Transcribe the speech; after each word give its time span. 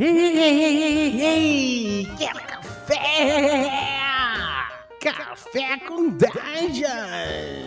Ei, 0.00 0.06
ei, 0.06 0.38
ei, 0.38 0.82
ei, 0.84 1.20
ei, 1.22 2.06
quer 2.16 2.46
café? 2.46 3.68
Café 5.00 5.76
com 5.88 6.10
Dungeon! 6.10 7.66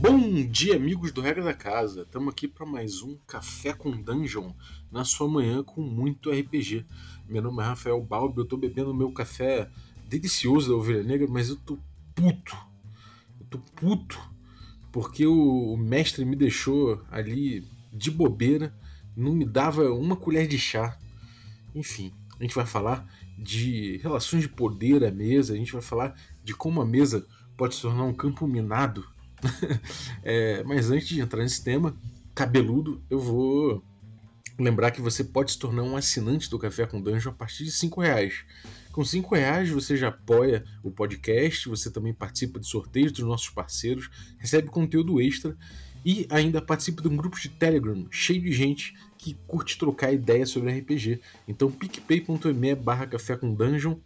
Bom 0.00 0.44
dia, 0.48 0.74
amigos 0.74 1.12
do 1.12 1.20
Regra 1.20 1.44
da 1.44 1.54
Casa. 1.54 2.02
Estamos 2.02 2.32
aqui 2.32 2.48
para 2.48 2.66
mais 2.66 3.02
um 3.02 3.16
Café 3.28 3.72
com 3.72 3.92
Dungeon 4.02 4.52
na 4.90 5.04
sua 5.04 5.28
manhã 5.28 5.62
com 5.62 5.80
muito 5.80 6.28
RPG. 6.28 6.84
Meu 7.28 7.40
nome 7.40 7.62
é 7.62 7.66
Rafael 7.66 8.02
Balbi, 8.02 8.38
eu 8.38 8.42
estou 8.42 8.58
bebendo 8.58 8.92
meu 8.92 9.12
café 9.12 9.70
delicioso 10.08 10.70
da 10.70 10.74
Ovelha 10.76 11.04
Negra, 11.04 11.28
mas 11.30 11.50
eu 11.50 11.56
tô 11.56 11.78
puto. 12.16 12.56
Eu 13.38 13.46
tô 13.46 13.58
puto 13.76 14.29
porque 14.92 15.26
o, 15.26 15.72
o 15.72 15.76
mestre 15.76 16.24
me 16.24 16.36
deixou 16.36 17.02
ali 17.10 17.64
de 17.92 18.10
bobeira, 18.10 18.74
não 19.16 19.32
me 19.32 19.44
dava 19.44 19.90
uma 19.92 20.16
colher 20.16 20.46
de 20.46 20.58
chá. 20.58 20.98
Enfim, 21.74 22.12
a 22.38 22.42
gente 22.42 22.54
vai 22.54 22.66
falar 22.66 23.06
de 23.38 23.98
relações 23.98 24.42
de 24.42 24.48
poder 24.48 25.04
à 25.04 25.10
mesa, 25.10 25.54
a 25.54 25.56
gente 25.56 25.72
vai 25.72 25.82
falar 25.82 26.14
de 26.44 26.54
como 26.54 26.80
a 26.80 26.86
mesa 26.86 27.26
pode 27.56 27.74
se 27.74 27.82
tornar 27.82 28.04
um 28.04 28.14
campo 28.14 28.46
minado 28.46 29.04
é, 30.22 30.62
mas 30.64 30.90
antes 30.90 31.08
de 31.08 31.20
entrar 31.20 31.42
nesse 31.42 31.62
tema 31.62 31.96
cabeludo, 32.34 33.02
eu 33.10 33.18
vou 33.18 33.82
lembrar 34.58 34.90
que 34.90 35.00
você 35.00 35.24
pode 35.24 35.52
se 35.52 35.58
tornar 35.58 35.82
um 35.82 35.96
assinante 35.96 36.50
do 36.50 36.58
Café 36.58 36.86
com 36.86 37.00
Dungeon 37.00 37.30
a 37.30 37.34
partir 37.34 37.64
de 37.64 37.70
5 37.70 38.00
reais. 38.00 38.44
Com 38.92 39.04
5 39.04 39.34
reais 39.34 39.70
você 39.70 39.96
já 39.96 40.08
apoia 40.08 40.64
o 40.82 40.90
podcast, 40.90 41.68
você 41.68 41.90
também 41.90 42.12
participa 42.12 42.58
de 42.58 42.66
sorteios 42.66 43.12
dos 43.12 43.24
nossos 43.24 43.48
parceiros, 43.48 44.10
recebe 44.38 44.68
conteúdo 44.68 45.20
extra 45.20 45.56
e 46.04 46.26
ainda 46.30 46.60
participa 46.60 47.02
de 47.02 47.08
um 47.08 47.16
grupo 47.16 47.38
de 47.38 47.48
Telegram 47.48 48.06
cheio 48.10 48.42
de 48.42 48.52
gente 48.52 48.94
que 49.16 49.34
curte 49.46 49.78
trocar 49.78 50.12
ideias 50.12 50.50
sobre 50.50 50.76
RPG. 50.76 51.20
Então 51.46 51.70
picpay.me 51.70 52.74
barra 52.74 53.06
café 53.06 53.36
com 53.36 53.54
dungeon, 53.54 53.96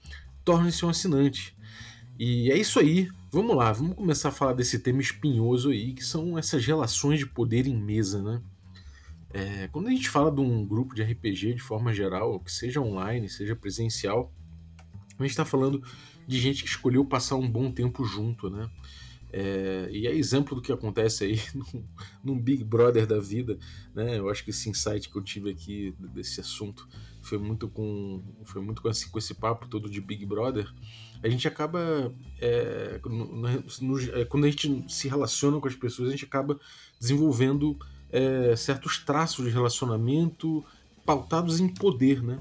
torne-se 0.45 0.84
um 0.84 0.91
assinante. 0.91 1.56
E 2.19 2.51
é 2.51 2.58
isso 2.58 2.78
aí. 2.78 3.08
Vamos 3.33 3.56
lá, 3.56 3.73
vamos 3.73 3.97
começar 3.97 4.28
a 4.28 4.33
falar 4.33 4.53
desse 4.53 4.78
tema 4.78 5.01
espinhoso 5.01 5.70
aí, 5.70 5.92
que 5.92 6.05
são 6.05 6.39
essas 6.39 6.64
relações 6.64 7.19
de 7.19 7.27
poder 7.27 7.67
em 7.67 7.77
mesa, 7.77 8.23
né? 8.23 8.41
É, 9.30 9.69
quando 9.73 9.89
a 9.89 9.91
gente 9.91 10.08
fala 10.08 10.30
de 10.30 10.41
um 10.41 10.64
grupo 10.64 10.95
de 10.95 11.03
RPG 11.03 11.55
de 11.55 11.62
forma 11.62 11.92
geral, 11.92 12.39
que 12.39 12.53
seja 12.53 12.80
online, 12.80 13.28
seja 13.28 13.56
presencial, 13.56 14.33
a 15.19 15.23
gente 15.23 15.31
está 15.31 15.45
falando 15.45 15.83
de 16.27 16.39
gente 16.39 16.62
que 16.62 16.69
escolheu 16.69 17.05
passar 17.05 17.37
um 17.37 17.48
bom 17.48 17.70
tempo 17.70 18.05
junto, 18.05 18.51
né? 18.51 18.70
É, 19.37 19.89
e 19.91 20.07
é 20.07 20.15
exemplo 20.15 20.55
do 20.55 20.62
que 20.62 20.70
acontece 20.70 21.25
aí 21.25 21.41
num, 21.53 21.84
num, 22.23 22.39
Big 22.39 22.62
Brother 22.62 23.05
da 23.05 23.19
vida, 23.19 23.59
né? 23.92 24.17
Eu 24.17 24.31
acho 24.31 24.45
que 24.45 24.51
esse 24.51 24.70
insight 24.70 25.09
que 25.09 25.17
eu 25.17 25.23
tive 25.23 25.51
aqui 25.51 25.92
desse 25.98 26.41
assunto 26.41 26.89
foi 27.20 27.37
muito 27.37 27.69
com 27.69 28.23
foi 28.45 28.62
muito 28.62 28.81
com 28.81 28.89
esse, 28.89 29.11
com 29.11 29.19
esse 29.19 29.35
papo 29.35 29.67
todo 29.67 29.91
de 29.91 30.01
Big 30.01 30.25
Brother. 30.25 30.73
A 31.20 31.29
gente 31.29 31.48
acaba 31.48 32.15
é, 32.41 33.01
no, 33.05 33.59
no, 33.81 34.01
é, 34.12 34.25
quando 34.25 34.45
a 34.45 34.51
gente 34.51 34.85
se 34.89 35.09
relaciona 35.09 35.59
com 35.59 35.67
as 35.67 35.75
pessoas, 35.75 36.09
a 36.09 36.12
gente 36.12 36.27
acaba 36.27 36.61
desenvolvendo 37.01 37.77
é, 38.12 38.55
certos 38.55 38.98
traços 38.98 39.45
de 39.45 39.51
relacionamento 39.51 40.65
pautados 41.05 41.59
em 41.59 41.67
poder, 41.67 42.23
né? 42.23 42.39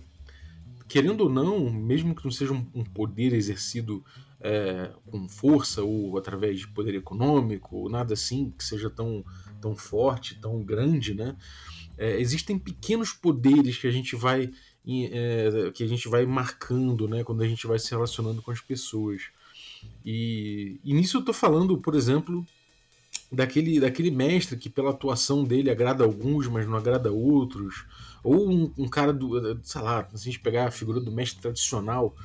Querendo 0.94 1.22
ou 1.22 1.30
não, 1.30 1.72
mesmo 1.72 2.14
que 2.14 2.24
não 2.24 2.32
seja 2.32 2.54
um, 2.54 2.84
poder 2.84 3.34
exercido 3.34 4.06
é, 4.40 4.92
com 5.10 5.28
força 5.28 5.82
ou 5.82 6.16
através 6.20 6.60
de 6.60 6.68
poder 6.68 6.94
econômico, 6.94 7.78
ou 7.78 7.90
nada 7.90 8.14
assim 8.14 8.54
que 8.56 8.64
seja 8.64 8.92
tão, 8.92 9.26
tão 9.60 9.76
forte, 9.76 10.40
tão 10.40 10.62
grande, 10.62 11.16
né? 11.16 11.36
É, 11.98 12.22
existem 12.22 12.60
pequenos 12.60 13.12
poderes 13.12 13.76
que 13.76 13.88
a 13.88 13.92
gente 13.92 14.16
vai 14.16 14.52
é, 14.88 15.72
que 15.74 15.84
a 15.84 15.88
gente 15.88 16.08
vai 16.08 16.28
marcando, 16.28 17.08
né? 17.08 17.24
Quando 17.24 17.42
a 17.42 17.48
gente 17.48 17.66
vai 17.66 17.80
se 17.80 17.90
relacionando 17.90 18.44
com 18.44 18.52
as 18.52 18.62
pessoas. 18.62 19.24
E, 20.06 20.80
e 20.84 20.94
nisso 20.94 21.18
eu 21.18 21.22
estou 21.22 21.34
falando, 21.34 21.76
por 21.80 21.96
exemplo, 21.96 22.46
daquele, 23.32 23.80
daquele 23.80 24.12
mestre 24.12 24.58
que 24.58 24.70
pela 24.70 24.92
atuação 24.92 25.44
dele 25.44 25.72
agrada 25.72 26.04
alguns, 26.04 26.48
mas 26.48 26.68
não 26.68 26.78
agrada 26.78 27.12
outros. 27.12 27.84
Ou 28.24 28.50
um, 28.50 28.74
um 28.78 28.88
cara 28.88 29.12
do, 29.12 29.60
sei 29.64 29.82
lá, 29.82 30.08
se 30.14 30.16
a 30.16 30.32
gente 30.32 30.40
pegar 30.40 30.68
a 30.68 30.72
figura 30.72 31.00
do 31.00 31.12
mestre 31.12 31.42
tradicional 31.42 32.16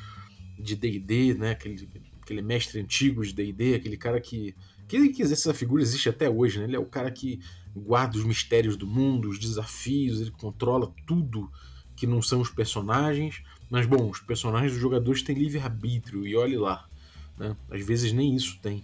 de 0.58 0.76
D&D, 0.76 1.34
né? 1.34 1.50
Aquele, 1.50 1.88
aquele 2.22 2.42
mestre 2.42 2.80
antigo 2.80 3.24
de 3.24 3.32
D&D, 3.32 3.74
aquele 3.74 3.96
cara 3.96 4.20
que 4.20 4.54
que, 4.88 5.10
que 5.10 5.22
essa 5.22 5.52
figura 5.52 5.82
existe 5.82 6.08
até 6.08 6.30
hoje, 6.30 6.58
né? 6.58 6.64
Ele 6.64 6.76
é 6.76 6.78
o 6.78 6.86
cara 6.86 7.10
que 7.10 7.40
guarda 7.76 8.16
os 8.16 8.24
mistérios 8.24 8.76
do 8.76 8.86
mundo, 8.86 9.28
os 9.28 9.38
desafios, 9.38 10.20
ele 10.20 10.30
controla 10.30 10.92
tudo 11.06 11.50
que 11.94 12.06
não 12.06 12.22
são 12.22 12.40
os 12.40 12.48
personagens. 12.48 13.42
Mas 13.68 13.86
bom, 13.86 14.08
os 14.08 14.20
personagens 14.20 14.72
dos 14.72 14.80
jogadores 14.80 15.22
têm 15.22 15.36
livre 15.36 15.58
arbítrio 15.60 16.26
e 16.26 16.34
olhe 16.34 16.56
lá, 16.56 16.88
né? 17.36 17.54
Às 17.70 17.84
vezes 17.84 18.12
nem 18.12 18.34
isso 18.34 18.58
tem. 18.62 18.82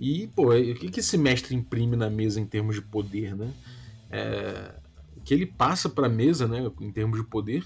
E 0.00 0.26
pô, 0.28 0.54
o 0.54 0.74
que, 0.74 0.90
que 0.90 1.00
esse 1.00 1.18
mestre 1.18 1.54
imprime 1.54 1.94
na 1.94 2.08
mesa 2.08 2.40
em 2.40 2.46
termos 2.46 2.74
de 2.74 2.82
poder, 2.82 3.36
né? 3.36 3.52
É, 4.10 4.74
que 5.24 5.32
ele 5.32 5.46
passa 5.46 5.88
para 5.88 6.06
a 6.06 6.10
mesa, 6.10 6.46
né? 6.46 6.70
Em 6.80 6.92
termos 6.92 7.18
de 7.18 7.26
poder 7.26 7.64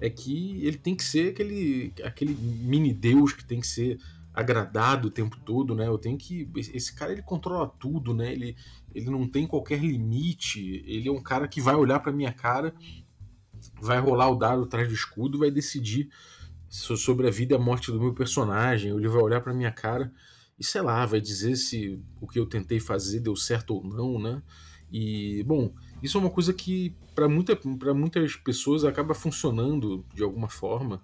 é 0.00 0.10
que 0.10 0.64
ele 0.66 0.76
tem 0.76 0.96
que 0.96 1.04
ser 1.04 1.30
aquele, 1.30 1.92
aquele 2.02 2.34
mini 2.34 2.92
deus 2.92 3.32
que 3.32 3.44
tem 3.44 3.60
que 3.60 3.66
ser 3.66 4.00
agradado 4.34 5.08
o 5.08 5.10
tempo 5.10 5.38
todo, 5.44 5.74
né? 5.74 5.86
Eu 5.86 5.98
tenho 5.98 6.16
que 6.16 6.48
esse 6.56 6.94
cara 6.94 7.12
ele 7.12 7.22
controla 7.22 7.68
tudo, 7.68 8.14
né? 8.14 8.32
Ele, 8.32 8.56
ele 8.94 9.10
não 9.10 9.28
tem 9.28 9.46
qualquer 9.46 9.78
limite. 9.78 10.82
Ele 10.86 11.08
é 11.08 11.12
um 11.12 11.22
cara 11.22 11.46
que 11.46 11.60
vai 11.60 11.74
olhar 11.74 12.00
para 12.00 12.12
minha 12.12 12.32
cara, 12.32 12.74
vai 13.80 14.00
rolar 14.00 14.30
o 14.30 14.36
dado 14.36 14.62
atrás 14.62 14.88
do 14.88 14.94
escudo, 14.94 15.38
vai 15.38 15.50
decidir 15.50 16.08
sobre 16.68 17.28
a 17.28 17.30
vida 17.30 17.54
e 17.54 17.56
a 17.56 17.60
morte 17.60 17.92
do 17.92 18.00
meu 18.00 18.14
personagem. 18.14 18.90
Ele 18.90 19.08
vai 19.08 19.22
olhar 19.22 19.40
para 19.40 19.54
minha 19.54 19.70
cara 19.70 20.12
e 20.58 20.64
sei 20.64 20.80
lá, 20.80 21.04
vai 21.06 21.20
dizer 21.20 21.56
se 21.56 22.00
o 22.20 22.26
que 22.26 22.38
eu 22.38 22.46
tentei 22.46 22.80
fazer 22.80 23.20
deu 23.20 23.36
certo 23.36 23.74
ou 23.74 23.84
não, 23.84 24.20
né? 24.20 24.42
E 24.92 25.42
bom, 25.44 25.72
isso 26.02 26.18
é 26.18 26.20
uma 26.20 26.30
coisa 26.30 26.52
que 26.52 26.94
para 27.14 27.28
muita, 27.28 27.58
muitas 27.94 28.36
pessoas 28.36 28.84
acaba 28.84 29.14
funcionando 29.14 30.04
de 30.14 30.22
alguma 30.22 30.48
forma. 30.48 31.02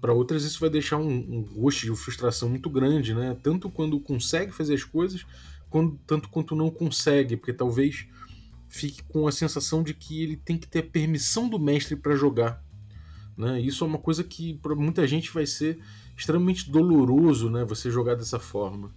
Para 0.00 0.12
outras 0.12 0.44
isso 0.44 0.60
vai 0.60 0.70
deixar 0.70 0.98
um, 0.98 1.10
um 1.10 1.42
gosto 1.42 1.80
de 1.80 1.96
frustração 1.96 2.48
muito 2.48 2.70
grande, 2.70 3.12
né? 3.12 3.36
Tanto 3.42 3.68
quando 3.68 3.98
consegue 3.98 4.52
fazer 4.52 4.74
as 4.74 4.84
coisas, 4.84 5.26
quando, 5.68 5.98
tanto 6.06 6.28
quanto 6.28 6.54
não 6.54 6.70
consegue, 6.70 7.36
porque 7.36 7.52
talvez 7.52 8.06
fique 8.68 9.02
com 9.02 9.26
a 9.26 9.32
sensação 9.32 9.82
de 9.82 9.94
que 9.94 10.22
ele 10.22 10.36
tem 10.36 10.56
que 10.56 10.68
ter 10.68 10.80
a 10.80 10.82
permissão 10.84 11.48
do 11.48 11.58
mestre 11.58 11.96
para 11.96 12.14
jogar. 12.14 12.62
Né? 13.36 13.60
Isso 13.60 13.82
é 13.82 13.86
uma 13.86 13.98
coisa 13.98 14.22
que 14.22 14.54
para 14.54 14.74
muita 14.74 15.06
gente 15.06 15.32
vai 15.32 15.46
ser 15.46 15.80
extremamente 16.16 16.70
doloroso, 16.70 17.50
né? 17.50 17.64
Você 17.64 17.90
jogar 17.90 18.14
dessa 18.14 18.38
forma. 18.38 18.94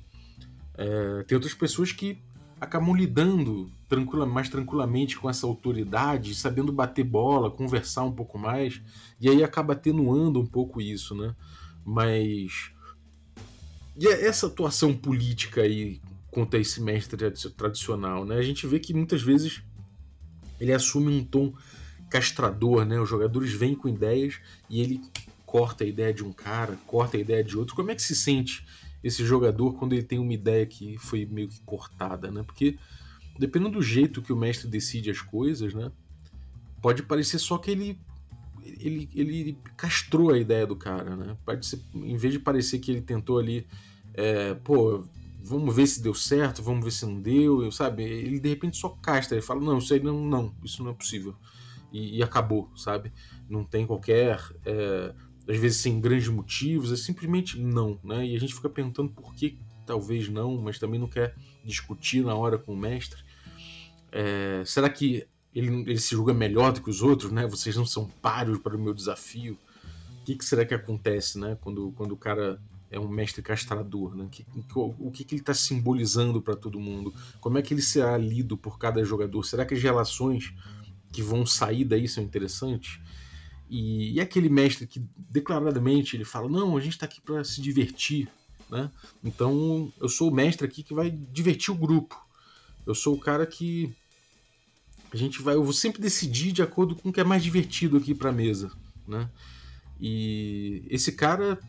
É, 0.76 1.24
tem 1.24 1.36
outras 1.36 1.54
pessoas 1.54 1.92
que 1.92 2.20
acabam 2.60 2.96
lidando 2.96 3.72
tranquila, 3.92 4.26
mais 4.26 4.48
tranquilamente 4.48 5.20
com 5.20 5.30
essa 5.30 5.46
autoridade, 5.46 6.34
sabendo 6.34 6.72
bater 6.72 7.04
bola, 7.04 7.52
conversar 7.52 8.06
um 8.06 8.12
pouco 8.14 8.40
mais, 8.40 8.82
e 9.20 9.30
aí 9.30 9.44
acaba 9.44 9.74
atenuando 9.74 10.40
um 10.40 10.46
pouco 10.46 10.80
isso, 10.80 11.14
né? 11.14 11.36
Mas. 11.84 12.72
E 13.98 14.08
é 14.08 14.26
essa 14.26 14.48
atuação 14.48 14.96
política 14.96 15.64
aí 15.64 16.00
contra 16.32 16.58
esse 16.58 16.82
mestre 16.82 17.30
tradicional, 17.58 18.24
né? 18.24 18.38
A 18.38 18.42
gente 18.42 18.66
vê 18.66 18.80
que 18.80 18.94
muitas 18.94 19.22
vezes 19.22 19.62
ele 20.58 20.72
assume 20.72 21.14
um 21.14 21.26
tom 21.26 21.54
castrador, 22.10 22.86
né? 22.86 22.98
Os 22.98 23.10
jogadores 23.10 23.52
vêm 23.52 23.76
com 23.76 23.90
ideias 23.90 24.40
e 24.70 24.80
ele 24.80 25.02
corta 25.46 25.84
a 25.84 25.88
ideia 25.88 26.14
de 26.14 26.24
um 26.24 26.32
cara, 26.32 26.80
corta 26.88 27.18
a 27.18 27.20
ideia 27.20 27.44
de 27.44 27.58
outro. 27.58 27.76
Como 27.76 27.92
é 27.92 27.96
que 27.96 28.02
se 28.02 28.16
sente 28.16 28.66
esse 29.04 29.26
jogador 29.26 29.74
quando 29.74 29.92
ele 29.92 30.04
tem 30.04 30.18
uma 30.18 30.34
ideia 30.34 30.66
que 30.66 30.98
foi 30.98 31.26
meio 31.26 31.50
que 31.50 31.60
cortada, 31.66 32.32
né? 32.32 32.42
Porque 32.42 32.78
dependendo 33.42 33.72
do 33.72 33.82
jeito 33.82 34.22
que 34.22 34.32
o 34.32 34.38
mestre 34.38 34.68
decide 34.70 35.10
as 35.10 35.20
coisas, 35.20 35.74
né? 35.74 35.92
Pode 36.80 37.02
parecer 37.02 37.40
só 37.40 37.58
que 37.58 37.72
ele 37.72 38.00
ele, 38.64 39.10
ele 39.16 39.58
castrou 39.76 40.32
a 40.32 40.38
ideia 40.38 40.68
do 40.68 40.76
cara, 40.76 41.16
né? 41.16 41.36
Pode 41.44 41.66
ser, 41.66 41.82
em 41.96 42.16
vez 42.16 42.34
de 42.34 42.40
parecer 42.40 42.78
que 42.78 42.92
ele 42.92 43.02
tentou 43.02 43.40
ali, 43.40 43.66
é, 44.14 44.54
pô, 44.54 45.04
vamos 45.44 45.76
ver 45.76 45.88
se 45.88 46.04
deu 46.04 46.14
certo, 46.14 46.62
vamos 46.62 46.86
ver 46.86 46.92
se 46.92 47.04
não 47.04 47.20
deu, 47.20 47.72
sabe? 47.72 48.04
Ele 48.04 48.40
de 48.40 48.50
repente 48.50 48.78
só 48.78 48.90
castra, 48.90 49.36
ele 49.36 49.46
fala, 49.46 49.60
não, 49.60 49.80
isso 49.80 49.92
aí 49.92 50.00
não, 50.00 50.24
não, 50.24 50.54
isso 50.64 50.84
não 50.84 50.92
é 50.92 50.94
possível. 50.94 51.36
E, 51.92 52.20
e 52.20 52.24
acabou, 52.24 52.70
sabe? 52.76 53.12
Não 53.50 53.64
tem 53.64 53.88
qualquer 53.88 54.40
é, 54.64 55.16
às 55.48 55.58
vezes 55.58 55.78
sem 55.78 56.00
grandes 56.00 56.28
motivos, 56.28 56.92
é 56.92 56.96
simplesmente 56.96 57.60
não, 57.60 58.00
né? 58.04 58.24
E 58.24 58.36
a 58.36 58.40
gente 58.40 58.54
fica 58.54 58.70
perguntando 58.70 59.10
por 59.10 59.34
que 59.34 59.58
talvez 59.88 60.30
não, 60.30 60.62
mas 60.62 60.78
também 60.78 61.00
não 61.00 61.08
quer 61.08 61.36
discutir 61.66 62.24
na 62.24 62.36
hora 62.36 62.58
com 62.60 62.74
o 62.74 62.78
mestre. 62.78 63.24
É, 64.12 64.64
será 64.66 64.90
que 64.90 65.28
ele, 65.54 65.68
ele, 65.82 66.00
se 66.00 66.12
julga 66.12 66.34
melhor 66.34 66.72
do 66.72 66.82
que 66.82 66.90
os 66.90 67.02
outros, 67.02 67.32
né? 67.32 67.46
Vocês 67.48 67.76
não 67.76 67.86
são 67.86 68.08
páreos 68.22 68.60
para 68.60 68.76
o 68.76 68.80
meu 68.80 68.94
desafio. 68.94 69.58
O 70.22 70.24
que, 70.24 70.36
que 70.36 70.46
será 70.46 70.66
que 70.66 70.74
acontece, 70.74 71.38
né? 71.40 71.58
Quando, 71.62 71.92
quando 71.94 72.14
o 72.14 72.18
cara 72.18 72.62
é 72.90 73.00
um 73.00 73.08
mestre 73.08 73.42
castrador, 73.42 74.16
né? 74.16 74.28
Que, 74.32 74.44
que, 74.44 74.64
o 74.76 75.12
que, 75.12 75.24
que 75.24 75.36
ele 75.36 75.42
está 75.42 75.54
simbolizando 75.54 76.42
para 76.42 76.56
todo 76.56 76.80
mundo? 76.80 77.14
Como 77.40 77.58
é 77.58 77.62
que 77.62 77.74
ele 77.74 77.82
será 77.82 78.18
lido 78.18 78.58
por 78.58 78.78
cada 78.78 79.04
jogador? 79.04 79.44
Será 79.44 79.66
que 79.66 79.74
as 79.74 79.82
relações 79.82 80.54
que 81.12 81.22
vão 81.22 81.46
sair 81.46 81.86
daí 81.86 82.08
são 82.08 82.24
interessantes? 82.24 83.00
E, 83.70 84.14
e 84.14 84.22
aquele 84.22 84.50
mestre 84.50 84.86
que 84.86 85.02
declaradamente 85.18 86.16
ele 86.16 86.26
fala: 86.26 86.50
não, 86.50 86.78
a 86.78 86.82
gente 86.82 86.94
está 86.94 87.06
aqui 87.06 87.22
para 87.22 87.44
se 87.44 87.62
divertir, 87.62 88.30
né? 88.70 88.92
Então 89.24 89.92
eu 90.00 90.10
sou 90.10 90.30
o 90.30 90.34
mestre 90.34 90.68
aqui 90.68 90.84
que 90.84 90.94
vai 90.94 91.10
divertir 91.10 91.74
o 91.74 91.78
grupo. 91.78 92.20
Eu 92.86 92.96
sou 92.96 93.16
o 93.16 93.20
cara 93.20 93.46
que 93.46 93.96
a 95.12 95.18
gente 95.18 95.42
vai, 95.42 95.56
eu 95.56 95.64
vou 95.64 95.74
sempre 95.74 96.02
decidir 96.02 96.52
de 96.52 96.62
acordo 96.62 96.96
com 96.96 97.10
o 97.10 97.14
que 97.14 97.20
é 97.20 97.24
mais 97.24 97.44
divertido 97.44 97.98
aqui 97.98 98.16
para 98.16 98.30
a 98.30 98.34
mesa, 98.34 98.72
né? 99.08 99.30
E 100.00 100.84
esse 100.90 101.12
cara, 101.12 101.60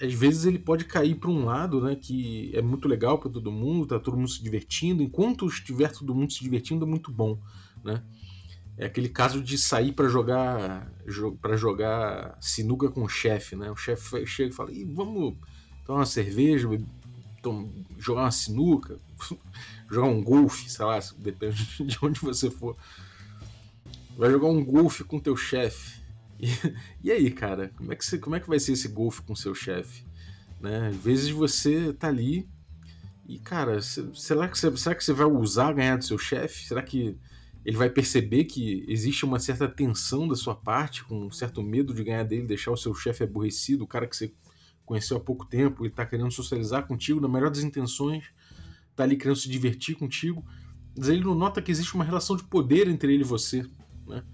às 0.00 0.12
vezes 0.12 0.44
ele 0.44 0.58
pode 0.58 0.84
cair 0.84 1.14
para 1.14 1.30
um 1.30 1.44
lado, 1.44 1.80
né, 1.80 1.96
que 1.96 2.50
é 2.54 2.60
muito 2.60 2.86
legal 2.86 3.18
para 3.18 3.30
todo 3.30 3.50
mundo, 3.50 3.86
tá 3.86 3.98
todo 3.98 4.16
mundo 4.16 4.28
se 4.28 4.42
divertindo, 4.42 5.02
enquanto 5.02 5.46
estiver 5.46 5.90
todo 5.90 6.14
mundo 6.14 6.32
se 6.32 6.42
divertindo 6.42 6.84
é 6.84 6.88
muito 6.88 7.10
bom, 7.10 7.38
né? 7.82 8.02
É 8.78 8.84
aquele 8.84 9.08
caso 9.08 9.40
de 9.40 9.56
sair 9.56 9.92
para 9.92 10.06
jogar 10.06 10.92
para 11.40 11.56
jogar 11.56 12.36
sinuca 12.40 12.90
com 12.90 13.04
o 13.04 13.08
chefe, 13.08 13.56
né? 13.56 13.70
O 13.70 13.76
chefe 13.76 14.26
chega 14.26 14.50
e 14.50 14.52
fala: 14.52 14.70
Ih, 14.70 14.84
"Vamos 14.84 15.34
tomar 15.86 16.00
uma 16.00 16.06
cerveja, 16.06 16.68
jogar 17.98 18.22
uma 18.22 18.30
sinuca, 18.30 18.98
jogar 19.90 20.08
um 20.08 20.22
golfe, 20.22 20.70
sei 20.70 20.84
lá, 20.84 20.98
depende 21.18 21.64
de 21.84 21.98
onde 22.02 22.20
você 22.20 22.50
for. 22.50 22.76
Vai 24.16 24.30
jogar 24.30 24.48
um 24.48 24.64
golfe 24.64 25.04
com 25.04 25.20
teu 25.20 25.36
chefe. 25.36 26.00
E, 26.38 26.48
e, 27.02 27.10
aí, 27.10 27.30
cara, 27.30 27.70
como 27.76 27.92
é, 27.92 27.96
que 27.96 28.04
você, 28.04 28.18
como 28.18 28.36
é 28.36 28.40
que 28.40 28.48
vai 28.48 28.58
ser 28.58 28.72
esse 28.72 28.88
golfe 28.88 29.22
com 29.22 29.34
seu 29.34 29.54
chefe? 29.54 30.04
Né? 30.60 30.88
Às 30.88 30.96
vezes 30.96 31.30
você 31.30 31.92
tá 31.92 32.08
ali 32.08 32.48
e, 33.28 33.38
cara, 33.38 33.80
será 33.82 34.48
que 34.48 34.58
você, 34.58 34.76
será 34.76 34.94
que 34.94 35.04
você 35.04 35.12
vai 35.12 35.26
usar 35.26 35.72
ganhar 35.72 35.96
do 35.96 36.04
seu 36.04 36.18
chefe? 36.18 36.66
Será 36.66 36.82
que 36.82 37.18
ele 37.64 37.76
vai 37.76 37.90
perceber 37.90 38.44
que 38.44 38.84
existe 38.86 39.24
uma 39.24 39.40
certa 39.40 39.68
tensão 39.68 40.28
da 40.28 40.36
sua 40.36 40.54
parte, 40.54 41.02
com 41.02 41.26
um 41.26 41.30
certo 41.30 41.60
medo 41.62 41.92
de 41.92 42.04
ganhar 42.04 42.22
dele, 42.22 42.46
deixar 42.46 42.70
o 42.70 42.76
seu 42.76 42.94
chefe 42.94 43.24
aborrecido, 43.24 43.82
o 43.82 43.86
cara 43.88 44.06
que 44.06 44.16
você 44.16 44.32
conheceu 44.84 45.16
há 45.16 45.20
pouco 45.20 45.44
tempo 45.44 45.84
e 45.84 45.90
tá 45.90 46.06
querendo 46.06 46.30
socializar 46.30 46.86
contigo 46.86 47.20
na 47.20 47.28
melhor 47.28 47.50
das 47.50 47.64
intenções, 47.64 48.26
tá 48.96 49.04
ali 49.04 49.16
querendo 49.16 49.36
se 49.36 49.48
divertir 49.48 49.96
contigo, 49.96 50.44
mas 50.96 51.08
ele 51.08 51.22
não 51.22 51.34
nota 51.34 51.60
que 51.60 51.70
existe 51.70 51.94
uma 51.94 52.04
relação 52.04 52.36
de 52.36 52.44
poder 52.44 52.88
entre 52.88 53.12
ele 53.12 53.22
e 53.22 53.26
você, 53.26 53.64
né? 54.06 54.24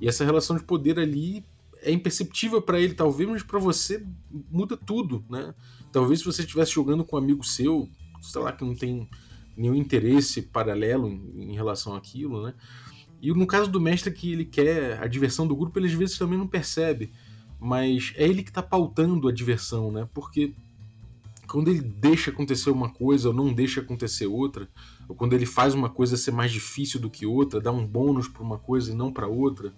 E 0.00 0.08
essa 0.08 0.24
relação 0.24 0.56
de 0.56 0.62
poder 0.62 0.98
ali 0.98 1.44
é 1.82 1.90
imperceptível 1.90 2.62
para 2.62 2.80
ele, 2.80 2.94
talvez, 2.94 3.28
mas 3.28 3.42
para 3.42 3.58
você 3.58 4.04
muda 4.50 4.76
tudo, 4.76 5.24
né? 5.28 5.54
Talvez 5.90 6.20
se 6.20 6.24
você 6.24 6.42
estivesse 6.42 6.72
jogando 6.72 7.04
com 7.04 7.16
um 7.16 7.18
amigo 7.18 7.44
seu, 7.44 7.88
sei 8.20 8.40
lá, 8.40 8.52
que 8.52 8.64
não 8.64 8.74
tem 8.74 9.08
nenhum 9.56 9.74
interesse 9.74 10.42
paralelo 10.42 11.08
em, 11.08 11.50
em 11.50 11.54
relação 11.54 11.94
àquilo, 11.94 12.42
né? 12.42 12.54
E 13.20 13.32
no 13.32 13.46
caso 13.46 13.70
do 13.70 13.80
mestre 13.80 14.12
que 14.12 14.32
ele 14.32 14.44
quer 14.44 15.00
a 15.00 15.06
diversão 15.06 15.46
do 15.46 15.54
grupo, 15.54 15.78
ele 15.78 15.86
às 15.86 15.92
vezes 15.92 16.18
também 16.18 16.38
não 16.38 16.46
percebe 16.46 17.12
mas 17.62 18.12
é 18.16 18.24
ele 18.24 18.42
que 18.42 18.50
está 18.50 18.60
pautando 18.60 19.28
a 19.28 19.32
diversão, 19.32 19.92
né? 19.92 20.08
Porque 20.12 20.52
quando 21.52 21.68
ele 21.68 21.82
deixa 21.82 22.30
acontecer 22.30 22.70
uma 22.70 22.88
coisa 22.88 23.28
ou 23.28 23.34
não 23.34 23.52
deixa 23.52 23.82
acontecer 23.82 24.26
outra, 24.26 24.66
ou 25.06 25.14
quando 25.14 25.34
ele 25.34 25.44
faz 25.44 25.74
uma 25.74 25.90
coisa 25.90 26.16
ser 26.16 26.30
mais 26.30 26.50
difícil 26.50 26.98
do 26.98 27.10
que 27.10 27.26
outra, 27.26 27.60
dá 27.60 27.70
um 27.70 27.86
bônus 27.86 28.26
para 28.26 28.42
uma 28.42 28.58
coisa 28.58 28.90
e 28.90 28.94
não 28.94 29.12
para 29.12 29.26
outra, 29.26 29.70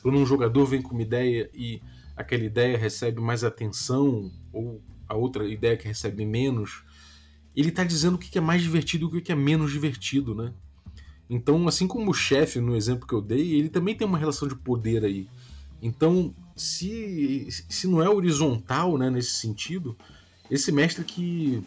quando 0.00 0.16
um 0.16 0.24
jogador 0.24 0.64
vem 0.64 0.80
com 0.80 0.92
uma 0.94 1.02
ideia 1.02 1.50
e 1.52 1.82
aquela 2.16 2.44
ideia 2.44 2.78
recebe 2.78 3.20
mais 3.20 3.44
atenção 3.44 4.32
ou 4.50 4.80
a 5.06 5.14
outra 5.14 5.46
ideia 5.46 5.76
que 5.76 5.86
recebe 5.86 6.24
menos, 6.24 6.82
ele 7.54 7.68
está 7.68 7.84
dizendo 7.84 8.14
o 8.14 8.18
que 8.18 8.38
é 8.38 8.40
mais 8.40 8.62
divertido 8.62 9.10
e 9.12 9.18
o 9.18 9.22
que 9.22 9.30
é 9.30 9.36
menos 9.36 9.70
divertido, 9.70 10.34
né? 10.34 10.54
Então, 11.28 11.68
assim 11.68 11.86
como 11.86 12.10
o 12.10 12.14
chefe 12.14 12.58
no 12.58 12.74
exemplo 12.74 13.06
que 13.06 13.12
eu 13.12 13.20
dei, 13.20 13.52
ele 13.52 13.68
também 13.68 13.94
tem 13.94 14.06
uma 14.06 14.16
relação 14.16 14.48
de 14.48 14.56
poder 14.56 15.04
aí. 15.04 15.28
Então, 15.82 16.34
se, 16.56 17.46
se 17.68 17.86
não 17.86 18.02
é 18.02 18.08
horizontal 18.08 18.96
né, 18.96 19.10
nesse 19.10 19.32
sentido, 19.32 19.94
esse 20.50 20.72
mestre 20.72 21.04
que 21.04 21.62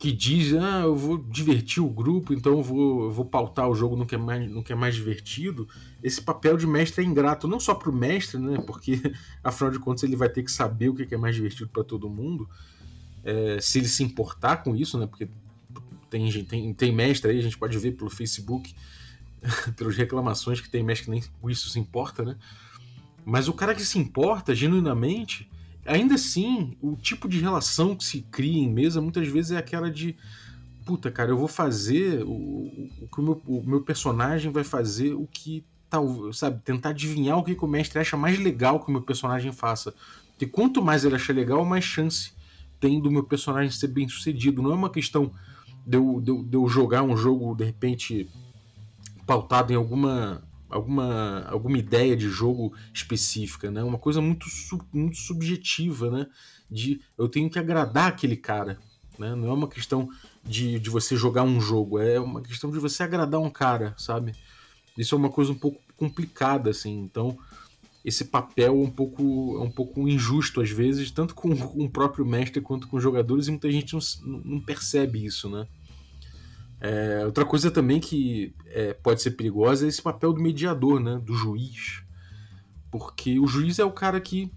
que 0.00 0.10
diz, 0.10 0.54
ah, 0.54 0.80
eu 0.84 0.96
vou 0.96 1.18
divertir 1.18 1.82
o 1.82 1.88
grupo, 1.90 2.32
então 2.32 2.52
eu 2.52 2.62
vou, 2.62 3.04
eu 3.04 3.10
vou 3.10 3.24
pautar 3.26 3.68
o 3.68 3.74
jogo 3.74 3.96
no 3.96 4.06
que, 4.06 4.14
é 4.14 4.18
mais, 4.18 4.50
no 4.50 4.62
que 4.62 4.72
é 4.72 4.74
mais 4.74 4.94
divertido, 4.94 5.68
esse 6.02 6.22
papel 6.22 6.56
de 6.56 6.66
mestre 6.66 7.04
é 7.04 7.06
ingrato, 7.06 7.46
não 7.46 7.60
só 7.60 7.74
para 7.74 7.90
o 7.90 7.92
mestre, 7.92 8.40
né, 8.40 8.56
porque 8.66 8.98
afinal 9.44 9.70
de 9.70 9.78
contas 9.78 10.02
ele 10.02 10.16
vai 10.16 10.30
ter 10.30 10.42
que 10.42 10.50
saber 10.50 10.88
o 10.88 10.94
que 10.94 11.14
é 11.14 11.18
mais 11.18 11.34
divertido 11.34 11.68
para 11.68 11.84
todo 11.84 12.08
mundo, 12.08 12.48
é, 13.22 13.58
se 13.60 13.78
ele 13.78 13.88
se 13.88 14.02
importar 14.02 14.62
com 14.64 14.74
isso, 14.74 14.98
né, 14.98 15.06
porque 15.06 15.28
tem, 16.08 16.44
tem, 16.44 16.72
tem 16.72 16.94
mestre 16.94 17.32
aí, 17.32 17.38
a 17.38 17.42
gente 17.42 17.58
pode 17.58 17.76
ver 17.76 17.92
pelo 17.92 18.08
Facebook, 18.08 18.74
pelas 19.76 19.98
reclamações 19.98 20.62
que 20.62 20.70
tem 20.70 20.82
mestre 20.82 21.04
que 21.04 21.10
nem 21.10 21.22
com 21.42 21.50
isso 21.50 21.68
se 21.68 21.78
importa, 21.78 22.24
né, 22.24 22.36
mas 23.22 23.48
o 23.48 23.52
cara 23.52 23.74
que 23.74 23.84
se 23.84 23.98
importa 23.98 24.54
genuinamente, 24.54 25.46
ainda 25.84 26.14
assim, 26.14 26.76
o 26.80 26.96
tipo 26.96 27.28
de 27.28 27.38
relação 27.38 27.96
que 27.96 28.04
se 28.04 28.22
cria 28.22 28.60
em 28.62 28.70
mesa 28.70 29.00
muitas 29.00 29.28
vezes 29.28 29.52
é 29.52 29.56
aquela 29.56 29.90
de 29.90 30.16
puta, 30.84 31.10
cara, 31.10 31.30
eu 31.30 31.38
vou 31.38 31.48
fazer 31.48 32.22
o, 32.24 32.30
o 33.02 33.08
que 33.12 33.20
o 33.20 33.22
meu, 33.22 33.42
o 33.46 33.62
meu 33.62 33.80
personagem 33.80 34.50
vai 34.50 34.64
fazer 34.64 35.12
o 35.12 35.26
que 35.26 35.64
tal, 35.88 36.32
sabe, 36.32 36.60
tentar 36.64 36.90
adivinhar 36.90 37.38
o 37.38 37.44
que, 37.44 37.54
que 37.54 37.64
o 37.64 37.68
mestre 37.68 37.98
acha 37.98 38.16
mais 38.16 38.38
legal 38.38 38.80
que 38.80 38.88
o 38.88 38.92
meu 38.92 39.02
personagem 39.02 39.52
faça. 39.52 39.94
Porque 40.30 40.46
quanto 40.46 40.82
mais 40.82 41.04
ele 41.04 41.16
acha 41.16 41.32
legal, 41.32 41.64
mais 41.64 41.84
chance 41.84 42.32
tem 42.78 43.00
do 43.00 43.10
meu 43.10 43.24
personagem 43.24 43.70
ser 43.70 43.88
bem 43.88 44.08
sucedido. 44.08 44.62
Não 44.62 44.72
é 44.72 44.74
uma 44.74 44.90
questão 44.90 45.32
de 45.86 45.96
eu, 45.96 46.20
de 46.20 46.42
de 46.44 46.56
eu 46.56 46.66
jogar 46.68 47.02
um 47.02 47.16
jogo, 47.16 47.54
de 47.54 47.64
repente, 47.64 48.28
pautado 49.26 49.72
em 49.72 49.76
alguma 49.76 50.42
alguma, 50.70 51.44
alguma 51.48 51.78
ideia 51.78 52.16
de 52.16 52.28
jogo 52.28 52.72
específica, 52.94 53.70
né? 53.70 53.82
Uma 53.82 53.98
coisa 53.98 54.20
muito, 54.20 54.46
muito 54.92 55.16
subjetiva, 55.16 56.10
né? 56.10 56.26
De 56.70 57.00
eu 57.18 57.28
tenho 57.28 57.50
que 57.50 57.58
agradar 57.58 58.08
aquele 58.08 58.36
cara, 58.36 58.78
né? 59.18 59.34
Não 59.34 59.48
é 59.48 59.52
uma 59.52 59.68
questão 59.68 60.08
de, 60.44 60.78
de 60.78 60.88
você 60.90 61.16
jogar 61.16 61.42
um 61.42 61.60
jogo, 61.60 61.98
é 61.98 62.18
uma 62.18 62.40
questão 62.40 62.70
de 62.70 62.78
você 62.78 63.02
agradar 63.02 63.40
um 63.40 63.50
cara, 63.50 63.94
sabe? 63.98 64.32
Isso 64.96 65.14
é 65.14 65.18
uma 65.18 65.30
coisa 65.30 65.52
um 65.52 65.58
pouco 65.58 65.80
complicada, 65.96 66.70
assim. 66.70 66.98
Então, 66.98 67.36
esse 68.04 68.24
papel 68.24 68.72
é 68.74 68.84
um 68.84 68.90
pouco, 68.90 69.58
é 69.58 69.62
um 69.62 69.70
pouco 69.70 70.08
injusto 70.08 70.60
às 70.60 70.70
vezes, 70.70 71.10
tanto 71.10 71.34
com, 71.34 71.54
com 71.56 71.84
o 71.84 71.90
próprio 71.90 72.24
mestre 72.24 72.60
quanto 72.60 72.88
com 72.88 72.96
os 72.96 73.02
jogadores, 73.02 73.46
e 73.46 73.50
muita 73.50 73.70
gente 73.70 73.92
não, 73.92 74.00
não 74.44 74.60
percebe 74.60 75.24
isso, 75.24 75.50
né? 75.50 75.66
É, 76.80 77.24
outra 77.26 77.44
coisa 77.44 77.70
também 77.70 78.00
que 78.00 78.54
é, 78.66 78.94
pode 78.94 79.20
ser 79.20 79.32
perigosa 79.32 79.84
é 79.84 79.88
esse 79.88 80.00
papel 80.00 80.32
do 80.32 80.40
mediador, 80.40 80.98
né, 80.98 81.20
do 81.22 81.34
juiz. 81.34 82.02
Porque 82.90 83.38
o 83.38 83.46
juiz 83.46 83.78
é 83.78 83.84
o 83.84 83.92
cara 83.92 84.20
que 84.20 84.50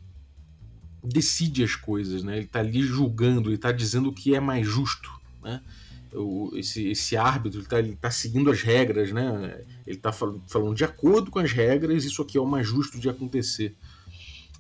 decide 1.04 1.64
as 1.64 1.76
coisas, 1.76 2.24
né? 2.24 2.38
ele 2.38 2.46
está 2.46 2.60
ali 2.60 2.82
julgando, 2.82 3.50
ele 3.50 3.56
está 3.56 3.72
dizendo 3.72 4.10
o 4.10 4.14
que 4.14 4.34
é 4.34 4.40
mais 4.40 4.66
justo. 4.66 5.12
Né? 5.44 5.62
Esse, 6.54 6.88
esse 6.88 7.18
árbitro 7.18 7.60
está 7.60 7.78
tá 8.00 8.10
seguindo 8.10 8.50
as 8.50 8.62
regras, 8.62 9.12
né? 9.12 9.62
ele 9.86 9.98
está 9.98 10.14
falando, 10.14 10.42
falando 10.48 10.76
de 10.76 10.86
acordo 10.86 11.30
com 11.30 11.40
as 11.40 11.52
regras, 11.52 12.06
isso 12.06 12.22
aqui 12.22 12.38
é 12.38 12.42
o 12.42 12.48
mais 12.48 12.66
justo 12.66 12.98
de 12.98 13.10
acontecer. 13.10 13.76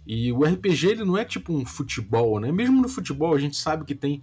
E 0.05 0.33
o 0.33 0.43
RPG 0.43 0.88
ele 0.88 1.05
não 1.05 1.17
é 1.17 1.23
tipo 1.23 1.53
um 1.53 1.65
futebol, 1.65 2.38
né? 2.38 2.51
Mesmo 2.51 2.81
no 2.81 2.89
futebol 2.89 3.33
a 3.33 3.39
gente 3.39 3.55
sabe 3.55 3.85
que 3.85 3.95
tem 3.95 4.21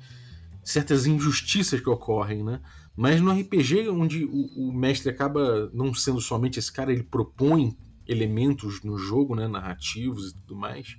certas 0.63 1.07
injustiças 1.07 1.81
que 1.81 1.89
ocorrem, 1.89 2.45
né? 2.45 2.61
Mas 2.97 3.21
no 3.21 3.33
RPG, 3.33 3.89
onde 3.89 4.25
o, 4.25 4.69
o, 4.69 4.73
mestre 4.73 5.11
acaba 5.11 5.71
não 5.73 5.95
sendo 5.95 6.21
somente 6.21 6.59
esse 6.59 6.71
cara, 6.73 6.93
ele 6.93 7.03
propõe 7.03 7.77
elementos 8.07 8.83
no 8.83 8.99
jogo, 8.99 9.35
né, 9.35 9.47
narrativos 9.47 10.31
e 10.31 10.35
tudo 10.35 10.57
mais. 10.57 10.97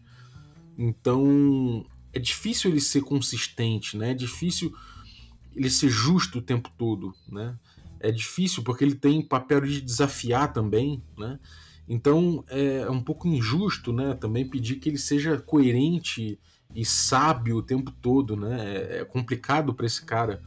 Então 0.78 1.86
é 2.14 2.20
difícil 2.20 2.72
ele 2.72 2.82
ser 2.82 3.02
consistente, 3.02 3.98
né? 3.98 4.12
É 4.12 4.14
difícil 4.14 4.74
ele 5.56 5.70
ser 5.70 5.90
justo 5.90 6.40
o 6.40 6.42
tempo 6.42 6.72
todo, 6.78 7.14
né? 7.30 7.58
É 8.00 8.12
difícil 8.12 8.64
porque 8.64 8.84
ele 8.84 8.96
tem 8.96 9.22
papel 9.22 9.62
de 9.62 9.82
desafiar 9.82 10.52
também, 10.52 11.04
né? 11.18 11.40
Então 11.88 12.44
é 12.48 12.90
um 12.90 13.02
pouco 13.02 13.28
injusto, 13.28 13.94
né? 13.94 14.14
Também 14.16 14.50
pedir 14.50 14.78
que 14.78 14.90
ele 14.90 14.98
seja 14.98 15.38
coerente 15.38 16.40
e 16.74 16.86
sábio 16.86 17.58
o 17.58 17.64
tempo 17.64 17.92
todo, 18.02 18.36
né? 18.36 18.76
É, 18.76 19.00
é 19.00 19.06
complicado 19.06 19.74
para 19.74 19.86
esse 19.86 20.04
cara 20.04 20.42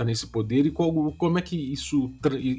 tá 0.00 0.04
nesse 0.04 0.26
poder 0.26 0.64
e 0.64 0.70
qual, 0.70 1.12
como 1.12 1.38
é 1.38 1.42
que 1.42 1.56
isso, 1.56 2.10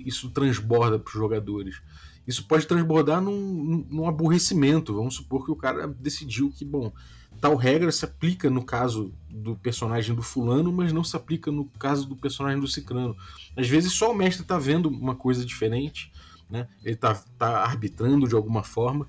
isso 0.06 0.30
transborda 0.30 1.00
para 1.00 1.10
os 1.10 1.14
jogadores. 1.14 1.82
Isso 2.28 2.48
pode 2.48 2.68
transbordar 2.68 3.20
num, 3.20 3.86
num 3.90 4.08
aborrecimento. 4.08 4.94
Vamos 4.94 5.16
supor 5.16 5.44
que 5.44 5.52
o 5.52 5.56
cara 5.56 5.88
decidiu 5.88 6.52
que, 6.52 6.64
bom, 6.64 6.94
tal 7.40 7.56
regra 7.56 7.92
se 7.92 8.06
aplica 8.06 8.48
no 8.48 8.64
caso 8.64 9.12
do 9.28 9.56
personagem 9.56 10.16
do 10.16 10.22
fulano, 10.22 10.72
mas 10.72 10.94
não 10.94 11.04
se 11.04 11.16
aplica 11.16 11.52
no 11.52 11.66
caso 11.80 12.08
do 12.08 12.16
personagem 12.16 12.60
do 12.60 12.68
ciclano. 12.68 13.18
Às 13.58 13.68
vezes 13.68 13.92
só 13.94 14.12
o 14.12 14.16
mestre 14.16 14.44
está 14.44 14.60
vendo 14.60 14.88
uma 14.88 15.16
coisa 15.16 15.44
diferente, 15.44 16.12
né? 16.48 16.68
ele 16.84 16.94
está 16.94 17.16
tá 17.40 17.64
arbitrando 17.64 18.28
de 18.28 18.36
alguma 18.36 18.62
forma 18.62 19.08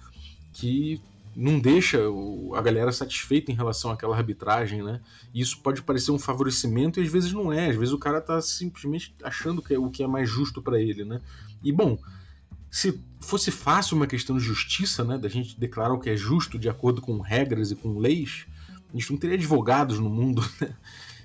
que 0.55 1.03
não 1.35 1.59
deixa 1.59 1.99
a 2.55 2.61
galera 2.61 2.93
satisfeita 2.93 3.51
em 3.51 3.55
relação 3.55 3.91
àquela 3.91 4.17
arbitragem, 4.17 4.83
né? 4.83 5.01
E 5.33 5.41
isso 5.41 5.61
pode 5.61 5.83
parecer 5.83 6.11
um 6.11 6.19
favorecimento 6.19 7.01
e 7.01 7.03
às 7.03 7.09
vezes 7.11 7.33
não 7.33 7.53
é. 7.53 7.71
Às 7.71 7.77
vezes 7.77 7.95
o 7.95 7.99
cara 7.99 8.21
tá 8.21 8.41
simplesmente 8.41 9.15
achando 9.23 9.62
que 9.62 9.75
é 9.75 9.79
o 9.79 9.91
que 9.91 10.03
é 10.03 10.07
mais 10.07 10.29
justo 10.29 10.61
para 10.61 10.81
ele, 10.81 11.05
né? 11.05 11.21
E 11.62 11.73
bom, 11.73 11.99
se 12.71 13.01
fosse 13.21 13.51
fácil 13.51 13.97
uma 13.97 14.07
questão 14.07 14.37
de 14.37 14.45
justiça, 14.45 15.05
né, 15.05 15.17
da 15.17 15.29
gente 15.29 15.59
declarar 15.59 15.95
o 15.95 16.01
que 16.01 16.11
é 16.11 16.17
justo 16.17 16.59
de 16.59 16.69
acordo 16.69 17.01
com 17.01 17.19
regras 17.21 17.71
e 17.71 17.77
com 17.77 17.99
leis, 17.99 18.47
a 18.93 18.97
gente 18.97 19.11
não 19.11 19.19
teria 19.19 19.37
advogados 19.37 19.99
no 19.99 20.11
mundo, 20.11 20.43
né? 20.61 20.75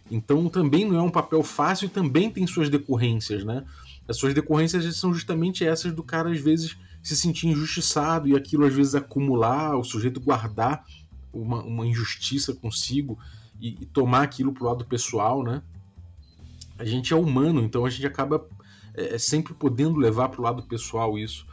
Então 0.09 0.47
também 0.47 0.85
não 0.85 0.97
é 0.97 1.01
um 1.01 1.11
papel 1.11 1.43
fácil 1.43 1.85
e 1.85 1.89
também 1.89 2.29
tem 2.29 2.47
suas 2.47 2.69
decorrências, 2.69 3.43
né? 3.43 3.65
As 4.07 4.15
suas 4.15 4.33
decorrências 4.33 4.95
são 4.95 5.13
justamente 5.13 5.65
essas 5.65 5.91
do 5.91 6.01
cara 6.01 6.31
às 6.31 6.39
vezes 6.39 6.77
se 7.07 7.15
sentir 7.15 7.47
injustiçado 7.47 8.27
e 8.27 8.35
aquilo 8.35 8.65
às 8.65 8.73
vezes 8.73 8.95
acumular, 8.95 9.77
o 9.77 9.83
sujeito 9.83 10.19
guardar 10.19 10.85
uma, 11.31 11.63
uma 11.63 11.85
injustiça 11.85 12.53
consigo 12.53 13.17
e, 13.59 13.69
e 13.81 13.85
tomar 13.85 14.23
aquilo 14.23 14.53
pro 14.53 14.65
lado 14.65 14.85
pessoal, 14.85 15.43
né? 15.43 15.61
A 16.77 16.85
gente 16.85 17.13
é 17.13 17.15
humano, 17.15 17.61
então 17.61 17.85
a 17.85 17.89
gente 17.89 18.05
acaba 18.05 18.45
é, 18.93 19.15
é 19.15 19.17
sempre 19.17 19.53
podendo 19.53 19.97
levar 19.97 20.29
pro 20.29 20.43
lado 20.43 20.63
pessoal 20.63 21.17
isso. 21.17 21.45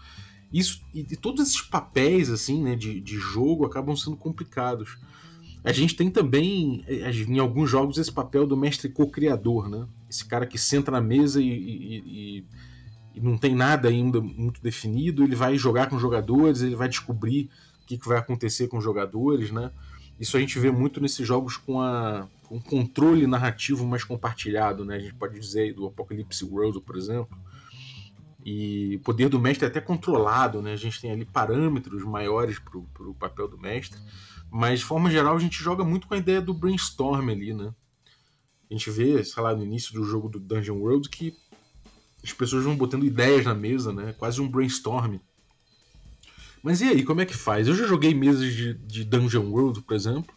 Isso 0.52 0.82
e, 0.92 1.00
e 1.00 1.16
todos 1.16 1.46
esses 1.46 1.62
papéis 1.62 2.30
assim, 2.30 2.62
né, 2.62 2.76
de, 2.76 3.00
de 3.00 3.16
jogo 3.16 3.64
acabam 3.64 3.96
sendo 3.96 4.16
complicados. 4.16 4.98
A 5.62 5.72
gente 5.72 5.96
tem 5.96 6.10
também, 6.10 6.84
é, 6.86 7.10
em 7.10 7.38
alguns 7.38 7.70
jogos, 7.70 7.96
esse 7.96 8.12
papel 8.12 8.46
do 8.46 8.54
mestre 8.54 8.90
co-criador, 8.90 9.70
né? 9.70 9.86
Esse 10.10 10.26
cara 10.26 10.46
que 10.46 10.58
senta 10.58 10.90
na 10.90 11.00
mesa 11.00 11.40
e, 11.40 11.48
e, 11.48 12.38
e 12.38 12.44
não 13.20 13.38
tem 13.38 13.54
nada 13.54 13.88
ainda 13.88 14.20
muito 14.20 14.62
definido, 14.62 15.22
ele 15.22 15.36
vai 15.36 15.56
jogar 15.56 15.88
com 15.88 15.98
jogadores, 15.98 16.62
ele 16.62 16.76
vai 16.76 16.88
descobrir 16.88 17.50
o 17.82 17.86
que, 17.86 17.98
que 17.98 18.08
vai 18.08 18.18
acontecer 18.18 18.68
com 18.68 18.78
os 18.78 18.84
jogadores, 18.84 19.50
né? 19.50 19.70
Isso 20.18 20.36
a 20.36 20.40
gente 20.40 20.58
vê 20.58 20.70
muito 20.70 21.00
nesses 21.00 21.26
jogos 21.26 21.56
com 21.56 21.80
a 21.80 22.28
com 22.44 22.60
controle 22.60 23.26
narrativo 23.26 23.86
mais 23.86 24.04
compartilhado, 24.04 24.84
né? 24.84 24.96
A 24.96 24.98
gente 24.98 25.14
pode 25.14 25.38
dizer 25.38 25.74
do 25.74 25.86
Apocalypse 25.86 26.44
World, 26.44 26.80
por 26.82 26.96
exemplo. 26.96 27.36
E 28.44 28.96
o 28.96 29.00
poder 29.00 29.28
do 29.28 29.40
mestre 29.40 29.64
é 29.64 29.68
até 29.68 29.80
controlado, 29.80 30.60
né? 30.60 30.72
A 30.74 30.76
gente 30.76 31.00
tem 31.00 31.10
ali 31.10 31.24
parâmetros 31.24 32.04
maiores 32.04 32.58
para 32.58 32.78
o 32.78 33.14
papel 33.14 33.48
do 33.48 33.58
mestre. 33.58 33.98
Mas, 34.50 34.80
de 34.80 34.84
forma 34.84 35.10
geral, 35.10 35.34
a 35.34 35.40
gente 35.40 35.62
joga 35.62 35.82
muito 35.82 36.06
com 36.06 36.14
a 36.14 36.18
ideia 36.18 36.40
do 36.40 36.52
brainstorm 36.52 37.30
ali, 37.30 37.54
né? 37.54 37.74
A 38.70 38.74
gente 38.74 38.90
vê, 38.90 39.24
sei 39.24 39.42
lá, 39.42 39.54
no 39.54 39.64
início 39.64 39.94
do 39.94 40.04
jogo 40.04 40.28
do 40.28 40.38
Dungeon 40.38 40.76
World 40.76 41.08
que 41.08 41.34
as 42.24 42.32
pessoas 42.32 42.64
vão 42.64 42.74
botando 42.74 43.04
ideias 43.04 43.44
na 43.44 43.54
mesa, 43.54 43.92
né? 43.92 44.14
Quase 44.16 44.40
um 44.40 44.48
brainstorm. 44.48 45.18
Mas 46.62 46.80
e 46.80 46.84
aí, 46.84 47.04
como 47.04 47.20
é 47.20 47.26
que 47.26 47.36
faz? 47.36 47.68
Eu 47.68 47.74
já 47.74 47.86
joguei 47.86 48.14
mesas 48.14 48.54
de, 48.54 48.72
de 48.74 49.04
Dungeon 49.04 49.50
World, 49.50 49.82
por 49.82 49.94
exemplo, 49.94 50.34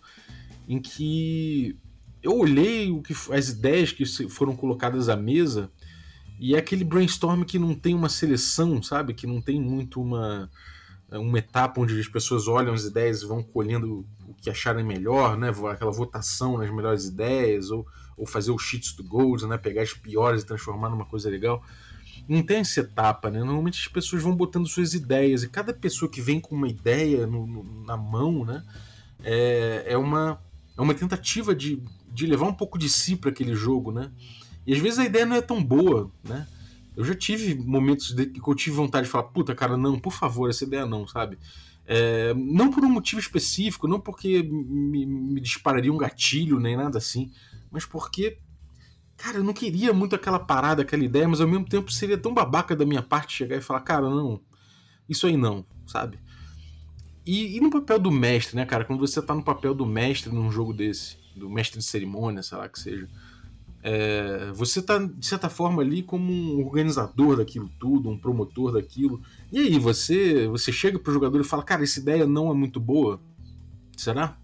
em 0.68 0.82
que 0.82 1.78
eu 2.22 2.38
olhei 2.38 2.92
o 2.92 3.02
que, 3.02 3.16
as 3.32 3.48
ideias 3.48 3.94
que 3.94 4.06
foram 4.28 4.54
colocadas 4.54 5.08
à 5.08 5.16
mesa 5.16 5.72
e 6.38 6.54
é 6.54 6.60
aquele 6.60 6.84
brainstorm 6.84 7.44
que 7.44 7.58
não 7.58 7.74
tem 7.74 7.96
uma 7.96 8.10
seleção, 8.10 8.84
sabe? 8.84 9.14
Que 9.14 9.26
não 9.26 9.42
tem 9.42 9.62
muito 9.62 10.02
uma, 10.02 10.52
uma 11.10 11.40
etapa 11.40 11.80
onde 11.80 11.98
as 11.98 12.08
pessoas 12.10 12.48
olham 12.50 12.74
as 12.74 12.84
ideias 12.84 13.22
e 13.22 13.26
vão 13.26 13.42
colhendo 13.42 14.06
o 14.28 14.34
que 14.34 14.50
acharem 14.50 14.84
melhor, 14.84 15.38
né? 15.38 15.50
Aquela 15.72 15.92
votação 15.92 16.58
nas 16.58 16.70
melhores 16.70 17.06
ideias, 17.06 17.72
ou 17.72 17.88
ou 18.18 18.26
fazer 18.26 18.52
o 18.52 18.58
cheats 18.58 18.94
do 18.94 19.04
Gold, 19.04 19.46
né? 19.46 19.58
Pegar 19.58 19.84
as 19.84 19.94
piores 19.94 20.42
e 20.42 20.46
transformar 20.46 20.90
numa 20.90 21.06
coisa 21.06 21.30
legal. 21.30 21.64
Não 22.28 22.42
tem 22.42 22.58
essa 22.58 22.80
etapa, 22.82 23.30
né? 23.30 23.40
Normalmente 23.40 23.80
as 23.80 23.88
pessoas 23.88 24.24
vão 24.24 24.36
botando 24.36 24.68
suas 24.68 24.94
ideias 24.94 25.44
e 25.44 25.50
cada 25.50 25.74
pessoa 25.74 26.10
que 26.10 26.20
vem 26.20 26.40
com 26.40 26.56
uma 26.56 26.68
ideia 26.68 27.28
no, 27.28 27.46
no, 27.46 27.86
na 27.86 27.96
mão, 27.96 28.44
né? 28.44 28.64
É, 29.24 29.84
é, 29.88 29.98
uma, 29.98 30.42
é 30.78 30.82
uma 30.82 30.94
tentativa 30.94 31.56
de, 31.56 31.82
de 32.12 32.26
levar 32.26 32.48
um 32.48 32.54
pouco 32.54 32.78
de 32.78 32.90
si 32.90 33.16
para 33.16 33.30
aquele 33.30 33.54
jogo, 33.54 33.92
né? 33.92 34.12
E 34.66 34.74
às 34.74 34.80
vezes 34.80 35.00
a 35.00 35.06
ideia 35.06 35.26
não 35.26 35.36
é 35.36 35.42
tão 35.42 35.64
boa, 35.64 36.12
né? 36.24 36.48
Eu 36.96 37.06
já 37.06 37.14
tive 37.14 37.56
momentos 37.56 38.12
de, 38.12 38.26
que 38.26 38.42
eu 38.46 38.56
tive 38.56 38.76
vontade 38.76 39.06
de 39.06 39.12
falar, 39.12 39.26
puta, 39.26 39.54
cara, 39.54 39.78
não, 39.78 40.00
por 40.00 40.12
favor, 40.12 40.50
essa 40.50 40.64
ideia 40.64 40.86
não, 40.86 41.08
sabe? 41.08 41.38
É, 41.86 42.34
não 42.34 42.70
por 42.70 42.84
um 42.84 42.90
motivo 42.90 43.22
específico, 43.22 43.88
não 43.88 44.00
porque 44.00 44.44
me, 44.44 45.06
me 45.06 45.40
dispararia 45.40 45.94
um 45.94 45.98
gatilho 45.98 46.60
nem 46.60 46.76
nada 46.76 46.98
assim, 46.98 47.32
mas 47.72 47.86
porque, 47.86 48.38
cara, 49.16 49.38
eu 49.38 49.44
não 49.44 49.54
queria 49.54 49.94
muito 49.94 50.16
aquela 50.16 50.40
parada, 50.40 50.82
aquela 50.82 51.04
ideia, 51.04 51.28
mas 51.28 51.42
ao 51.42 51.48
mesmo 51.48 51.66
tempo 51.66 51.92
seria 51.92 52.18
tão 52.18 52.34
babaca 52.34 52.76
da 52.76 52.86
minha 52.86 53.02
parte 53.02 53.34
chegar 53.34 53.58
e 53.58 53.62
falar, 53.62 53.82
cara, 53.82 54.10
não, 54.10 54.42
isso 55.08 55.28
aí 55.28 55.38
não, 55.38 55.66
sabe? 55.86 56.20
E, 57.26 57.58
e, 57.58 57.60
no 57.60 57.70
papel 57.70 58.00
do 58.00 58.10
mestre, 58.10 58.56
né, 58.56 58.66
cara? 58.66 58.86
Quando 58.86 59.06
você 59.06 59.22
tá 59.22 59.36
no 59.36 59.44
papel 59.44 59.74
do 59.76 59.86
mestre 59.86 60.34
num 60.34 60.50
jogo 60.50 60.74
desse, 60.74 61.18
do 61.36 61.50
mestre 61.50 61.80
de 61.80 61.86
cerimônia, 61.86 62.42
sei 62.42 62.58
lá 62.58 62.70
que 62.70 62.80
seja, 62.80 63.08
é, 63.84 64.52
você 64.54 64.82
tá, 64.82 64.98
de 64.98 65.26
certa 65.26 65.50
forma, 65.50 65.82
ali 65.82 66.02
como 66.02 66.32
um 66.32 66.66
organizador 66.66 67.38
daquilo 67.38 67.70
tudo, 67.80 68.10
um 68.10 68.18
promotor 68.18 68.72
daquilo. 68.72 69.22
E 69.52 69.60
aí, 69.60 69.78
você, 69.78 70.48
você 70.48 70.72
chega 70.72 70.98
pro 70.98 71.14
jogador 71.14 71.40
e 71.42 71.44
fala, 71.44 71.64
cara, 71.64 71.84
essa 71.84 72.00
ideia 72.00 72.26
não 72.26 72.50
é 72.50 72.54
muito 72.54 72.80
boa. 72.80 73.22
Será? 73.98 74.38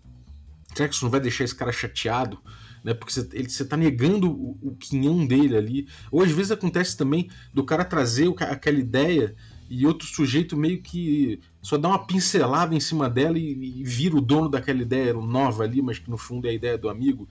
Será 0.76 0.90
que 0.90 0.96
isso 0.96 1.06
não 1.06 1.12
vai 1.12 1.20
deixar 1.20 1.46
esse 1.46 1.56
cara 1.56 1.72
chateado? 1.72 2.38
Né? 2.84 2.94
Porque 2.94 3.14
você, 3.14 3.28
ele, 3.32 3.50
você 3.50 3.64
tá 3.64 3.78
negando 3.78 4.30
o, 4.30 4.58
o 4.62 4.76
quinhão 4.76 5.26
dele 5.26 5.56
ali. 5.56 5.88
Ou 6.12 6.22
às 6.22 6.32
vezes 6.32 6.52
acontece 6.52 6.98
também 6.98 7.30
do 7.54 7.64
cara 7.64 7.86
trazer 7.86 8.28
o, 8.28 8.36
aquela 8.40 8.78
ideia 8.78 9.36
e 9.70 9.88
outro 9.88 10.08
sujeito 10.08 10.58
meio 10.58 10.82
que 10.82 11.40
só 11.62 11.78
dá 11.78 11.88
uma 11.88 12.06
pincelada 12.06 12.76
em 12.76 12.80
cima 12.80 13.10
dela 13.10 13.40
e, 13.40 13.80
e, 13.80 13.84
vira 13.84 14.16
o 14.16 14.22
dono 14.22 14.50
daquela 14.50 14.82
ideia 14.82 15.14
nova 15.14 15.64
ali, 15.64 15.82
mas 15.82 15.98
que 15.98 16.10
no 16.10 16.18
fundo 16.18 16.46
é 16.46 16.50
a 16.52 16.54
ideia 16.54 16.78
do 16.78 16.90
amigo. 16.90 17.28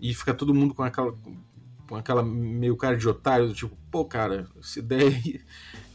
E 0.00 0.14
fica 0.14 0.32
todo 0.32 0.54
mundo 0.54 0.74
com 0.74 0.82
aquela, 0.82 1.12
com 1.88 1.96
aquela 1.96 2.22
meio 2.22 2.76
cara 2.76 2.96
de 2.96 3.08
otário, 3.08 3.52
tipo, 3.52 3.76
pô, 3.90 4.04
cara, 4.04 4.48
essa 4.58 4.78
ideia 4.78 5.10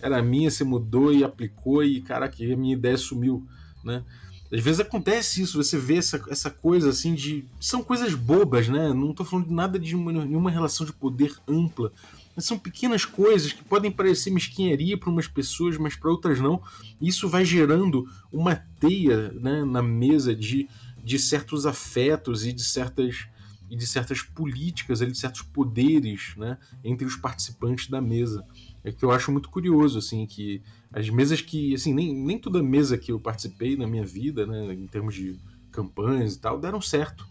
era 0.01 0.21
minha, 0.21 0.51
você 0.51 0.63
mudou 0.63 1.13
e 1.13 1.23
aplicou 1.23 1.83
e, 1.83 2.01
cara, 2.01 2.27
que 2.27 2.51
a 2.51 2.57
minha 2.57 2.73
ideia 2.73 2.97
sumiu, 2.97 3.47
né? 3.83 4.03
Às 4.51 4.61
vezes 4.61 4.79
acontece 4.79 5.41
isso, 5.41 5.63
você 5.63 5.77
vê 5.77 5.97
essa, 5.97 6.23
essa 6.27 6.49
coisa 6.49 6.89
assim 6.89 7.13
de. 7.13 7.45
São 7.59 7.83
coisas 7.83 8.15
bobas, 8.15 8.67
né? 8.67 8.91
Não 8.93 9.13
tô 9.13 9.23
falando 9.23 9.47
de 9.47 9.53
nada 9.53 9.77
de 9.77 9.95
uma, 9.95 10.11
nenhuma 10.11 10.49
relação 10.49 10.85
de 10.85 10.93
poder 10.93 11.35
ampla. 11.47 11.91
Mas 12.35 12.45
são 12.45 12.57
pequenas 12.57 13.05
coisas 13.05 13.53
que 13.53 13.63
podem 13.63 13.91
parecer 13.91 14.31
mesquinharia 14.31 14.97
para 14.97 15.09
umas 15.09 15.27
pessoas, 15.27 15.77
mas 15.77 15.95
para 15.95 16.09
outras 16.09 16.39
não. 16.39 16.61
Isso 16.99 17.29
vai 17.29 17.45
gerando 17.45 18.09
uma 18.31 18.55
teia 18.55 19.31
né, 19.33 19.63
na 19.63 19.83
mesa 19.83 20.35
de, 20.35 20.67
de 21.03 21.19
certos 21.19 21.67
afetos 21.67 22.45
e 22.45 22.51
de 22.51 22.63
certas 22.63 23.27
e 23.69 23.75
de 23.75 23.85
certas 23.85 24.21
políticas, 24.23 24.99
de 24.99 25.15
certos 25.15 25.43
poderes 25.43 26.33
né, 26.35 26.57
entre 26.83 27.05
os 27.05 27.15
participantes 27.15 27.87
da 27.87 28.01
mesa. 28.01 28.43
É 28.83 28.91
que 28.91 29.03
eu 29.03 29.11
acho 29.11 29.31
muito 29.31 29.49
curioso, 29.49 29.99
assim, 29.99 30.25
que 30.25 30.61
as 30.91 31.09
mesas 31.09 31.41
que, 31.41 31.73
assim, 31.73 31.93
nem, 31.93 32.13
nem 32.13 32.39
toda 32.39 32.63
mesa 32.63 32.97
que 32.97 33.11
eu 33.11 33.19
participei 33.19 33.75
na 33.75 33.85
minha 33.85 34.05
vida, 34.05 34.45
né, 34.45 34.73
em 34.73 34.87
termos 34.87 35.13
de 35.15 35.37
campanhas 35.71 36.35
e 36.35 36.39
tal, 36.39 36.59
deram 36.59 36.81
certo. 36.81 37.27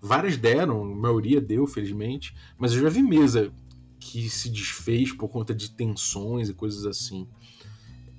Várias 0.00 0.36
deram, 0.36 0.82
a 0.82 0.94
maioria 0.94 1.40
deu, 1.40 1.66
felizmente, 1.66 2.34
mas 2.56 2.72
eu 2.72 2.82
já 2.82 2.88
vi 2.88 3.02
mesa 3.02 3.52
que 3.98 4.28
se 4.28 4.48
desfez 4.48 5.12
por 5.12 5.28
conta 5.28 5.54
de 5.54 5.70
tensões 5.70 6.48
e 6.48 6.54
coisas 6.54 6.86
assim. 6.86 7.26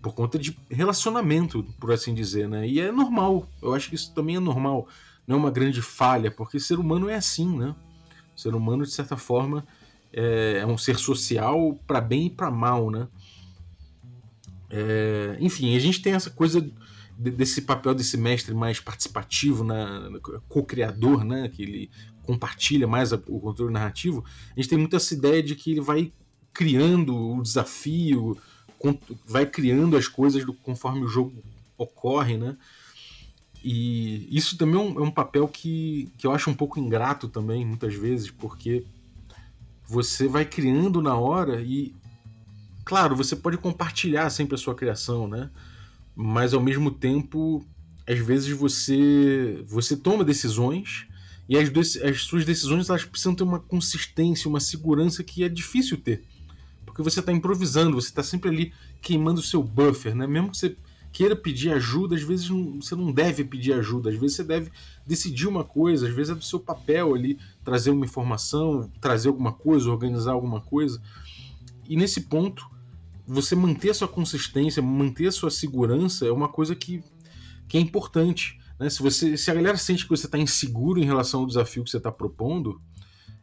Por 0.01 0.13
conta 0.13 0.37
de 0.37 0.57
relacionamento, 0.69 1.63
por 1.79 1.91
assim 1.91 2.13
dizer, 2.13 2.47
né? 2.47 2.67
E 2.67 2.79
é 2.79 2.91
normal, 2.91 3.47
eu 3.61 3.73
acho 3.73 3.89
que 3.89 3.95
isso 3.95 4.13
também 4.13 4.35
é 4.35 4.39
normal. 4.39 4.87
Não 5.27 5.35
é 5.35 5.39
uma 5.39 5.51
grande 5.51 5.81
falha, 5.81 6.31
porque 6.31 6.59
ser 6.59 6.79
humano 6.79 7.09
é 7.09 7.15
assim, 7.15 7.57
né? 7.57 7.75
O 8.35 8.39
ser 8.39 8.55
humano, 8.55 8.83
de 8.83 8.91
certa 8.91 9.17
forma, 9.17 9.65
é, 10.13 10.59
é 10.61 10.65
um 10.65 10.77
ser 10.77 10.97
social 10.97 11.79
para 11.85 12.01
bem 12.01 12.27
e 12.27 12.29
para 12.29 12.51
mal, 12.51 12.89
né? 12.89 13.07
É, 14.69 15.37
enfim, 15.39 15.75
a 15.75 15.79
gente 15.79 16.01
tem 16.01 16.13
essa 16.13 16.29
coisa 16.29 16.67
desse 17.17 17.63
papel 17.63 17.93
desse 17.93 18.15
mestre 18.15 18.53
mais 18.53 18.79
participativo, 18.79 19.63
né, 19.63 19.75
co-criador, 20.47 21.25
né, 21.25 21.49
que 21.49 21.61
ele 21.61 21.91
compartilha 22.23 22.87
mais 22.87 23.11
o 23.11 23.17
controle 23.17 23.73
narrativo. 23.73 24.23
A 24.51 24.59
gente 24.59 24.69
tem 24.69 24.77
muito 24.77 24.95
essa 24.95 25.13
ideia 25.13 25.43
de 25.43 25.53
que 25.55 25.71
ele 25.71 25.81
vai 25.81 26.13
criando 26.53 27.15
o 27.15 27.41
desafio, 27.41 28.37
vai 29.27 29.45
criando 29.45 29.97
as 29.97 30.07
coisas 30.07 30.45
conforme 30.63 31.01
o 31.01 31.07
jogo 31.07 31.43
ocorre, 31.77 32.37
né? 32.37 32.55
E 33.61 34.27
isso 34.31 34.57
também 34.57 34.79
é 34.79 34.83
um, 34.83 34.99
é 34.99 35.01
um 35.01 35.11
papel 35.11 35.47
que, 35.47 36.09
que 36.17 36.25
eu 36.25 36.31
acho 36.31 36.49
um 36.49 36.53
pouco 36.53 36.79
ingrato 36.79 37.27
também, 37.27 37.65
muitas 37.65 37.93
vezes, 37.93 38.31
porque 38.31 38.85
você 39.89 40.27
vai 40.27 40.45
criando 40.45 41.01
na 41.01 41.15
hora 41.15 41.61
e 41.61 41.95
claro, 42.85 43.15
você 43.15 43.35
pode 43.35 43.57
compartilhar 43.57 44.29
sempre 44.29 44.55
a 44.55 44.57
sua 44.57 44.75
criação, 44.75 45.27
né? 45.27 45.49
Mas 46.15 46.53
ao 46.53 46.61
mesmo 46.61 46.91
tempo, 46.91 47.65
às 48.07 48.19
vezes 48.19 48.55
você 48.55 49.63
você 49.67 49.97
toma 49.97 50.23
decisões 50.23 51.07
e 51.47 51.57
as, 51.57 51.71
as 51.97 52.21
suas 52.21 52.45
decisões 52.45 52.89
elas 52.89 53.03
precisam 53.03 53.33
ter 53.33 53.43
uma 53.43 53.59
consistência, 53.59 54.47
uma 54.47 54.59
segurança 54.59 55.23
que 55.23 55.43
é 55.43 55.49
difícil 55.49 55.97
ter. 55.97 56.23
Porque 56.85 57.01
você 57.01 57.19
está 57.19 57.31
improvisando, 57.31 57.99
você 57.99 58.09
está 58.09 58.21
sempre 58.21 58.49
ali 58.49 58.73
queimando 59.01 59.39
o 59.39 59.43
seu 59.43 59.63
buffer, 59.63 60.15
né? 60.15 60.27
Mesmo 60.27 60.51
que 60.51 60.57
você 60.57 60.75
queira 61.11 61.35
pedir 61.35 61.71
ajuda, 61.71 62.15
às 62.15 62.21
vezes 62.21 62.49
não, 62.49 62.81
você 62.81 62.95
não 62.95 63.11
deve 63.11 63.43
pedir 63.43 63.73
ajuda, 63.73 64.09
às 64.09 64.15
vezes 64.15 64.37
você 64.37 64.43
deve 64.43 64.71
decidir 65.05 65.47
uma 65.47 65.63
coisa, 65.63 66.07
às 66.07 66.13
vezes 66.13 66.31
é 66.31 66.35
do 66.35 66.43
seu 66.43 66.59
papel 66.59 67.15
ali 67.15 67.39
trazer 67.63 67.91
uma 67.91 68.05
informação, 68.05 68.91
trazer 69.01 69.29
alguma 69.29 69.51
coisa, 69.51 69.89
organizar 69.89 70.33
alguma 70.33 70.61
coisa. 70.61 71.01
E 71.87 71.95
nesse 71.95 72.21
ponto, 72.21 72.69
você 73.27 73.55
manter 73.55 73.93
sua 73.93 74.07
consistência, 74.07 74.81
manter 74.81 75.31
sua 75.31 75.51
segurança 75.51 76.25
é 76.25 76.31
uma 76.31 76.47
coisa 76.47 76.75
que, 76.75 77.03
que 77.67 77.77
é 77.77 77.81
importante. 77.81 78.59
Né? 78.79 78.89
Se, 78.89 79.01
você, 79.01 79.35
se 79.37 79.51
a 79.51 79.53
galera 79.53 79.77
sente 79.77 80.03
que 80.03 80.09
você 80.09 80.25
está 80.25 80.37
inseguro 80.37 80.99
em 80.99 81.05
relação 81.05 81.41
ao 81.41 81.47
desafio 81.47 81.83
que 81.83 81.89
você 81.89 81.97
está 81.97 82.11
propondo, 82.11 82.81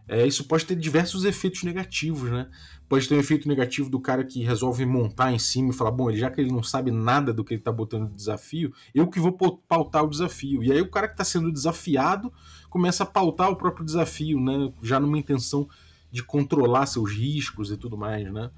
é, 0.08 0.24
isso 0.26 0.44
pode 0.44 0.64
ter 0.64 0.76
diversos 0.76 1.24
efeitos 1.24 1.64
negativos, 1.64 2.30
né? 2.30 2.48
Pode 2.88 3.08
ter 3.08 3.16
um 3.16 3.18
efeito 3.18 3.48
negativo 3.48 3.90
do 3.90 3.98
cara 3.98 4.24
que 4.24 4.44
resolve 4.44 4.86
montar 4.86 5.32
em 5.32 5.38
cima 5.38 5.70
e 5.70 5.72
falar, 5.72 5.90
bom, 5.90 6.12
já 6.14 6.30
que 6.30 6.40
ele 6.40 6.52
não 6.52 6.62
sabe 6.62 6.92
nada 6.92 7.32
do 7.32 7.44
que 7.44 7.54
ele 7.54 7.60
está 7.60 7.72
botando 7.72 8.08
de 8.08 8.14
desafio, 8.14 8.72
eu 8.94 9.08
que 9.08 9.18
vou 9.18 9.32
pautar 9.32 10.04
o 10.04 10.08
desafio. 10.08 10.62
E 10.62 10.70
aí 10.70 10.80
o 10.80 10.90
cara 10.90 11.08
que 11.08 11.14
está 11.14 11.24
sendo 11.24 11.50
desafiado 11.50 12.32
começa 12.70 13.02
a 13.02 13.06
pautar 13.06 13.50
o 13.50 13.56
próprio 13.56 13.84
desafio, 13.84 14.40
né? 14.40 14.72
Já 14.80 15.00
numa 15.00 15.18
intenção 15.18 15.68
de 16.12 16.22
controlar 16.22 16.86
seus 16.86 17.12
riscos 17.12 17.72
e 17.72 17.76
tudo 17.76 17.98
mais, 17.98 18.32
né? 18.32 18.50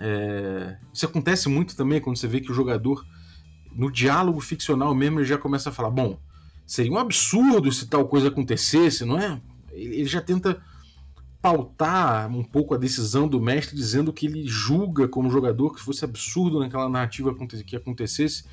É... 0.00 0.76
Isso 0.92 1.06
acontece 1.06 1.48
muito 1.48 1.76
também 1.76 2.00
quando 2.00 2.16
você 2.16 2.26
vê 2.26 2.40
que 2.40 2.50
o 2.50 2.54
jogador, 2.54 3.06
no 3.72 3.92
diálogo 3.92 4.40
ficcional 4.40 4.92
mesmo, 4.92 5.20
ele 5.20 5.26
já 5.26 5.38
começa 5.38 5.70
a 5.70 5.72
falar, 5.72 5.90
bom, 5.90 6.18
seria 6.66 6.90
um 6.90 6.98
absurdo 6.98 7.70
se 7.70 7.86
tal 7.86 8.08
coisa 8.08 8.26
acontecesse, 8.26 9.04
não 9.04 9.16
é? 9.16 9.40
Ele 9.70 10.06
já 10.06 10.20
tenta 10.20 10.60
pautar 11.40 12.30
um 12.30 12.44
pouco 12.44 12.74
a 12.74 12.78
decisão 12.78 13.26
do 13.26 13.40
mestre, 13.40 13.74
dizendo 13.74 14.12
que 14.12 14.26
ele 14.26 14.46
julga 14.46 15.08
como 15.08 15.30
jogador 15.30 15.74
que 15.74 15.80
fosse 15.80 16.04
absurdo 16.04 16.58
naquela 16.58 16.88
narrativa 16.88 17.34
que 17.64 17.76
acontecesse, 17.76 18.44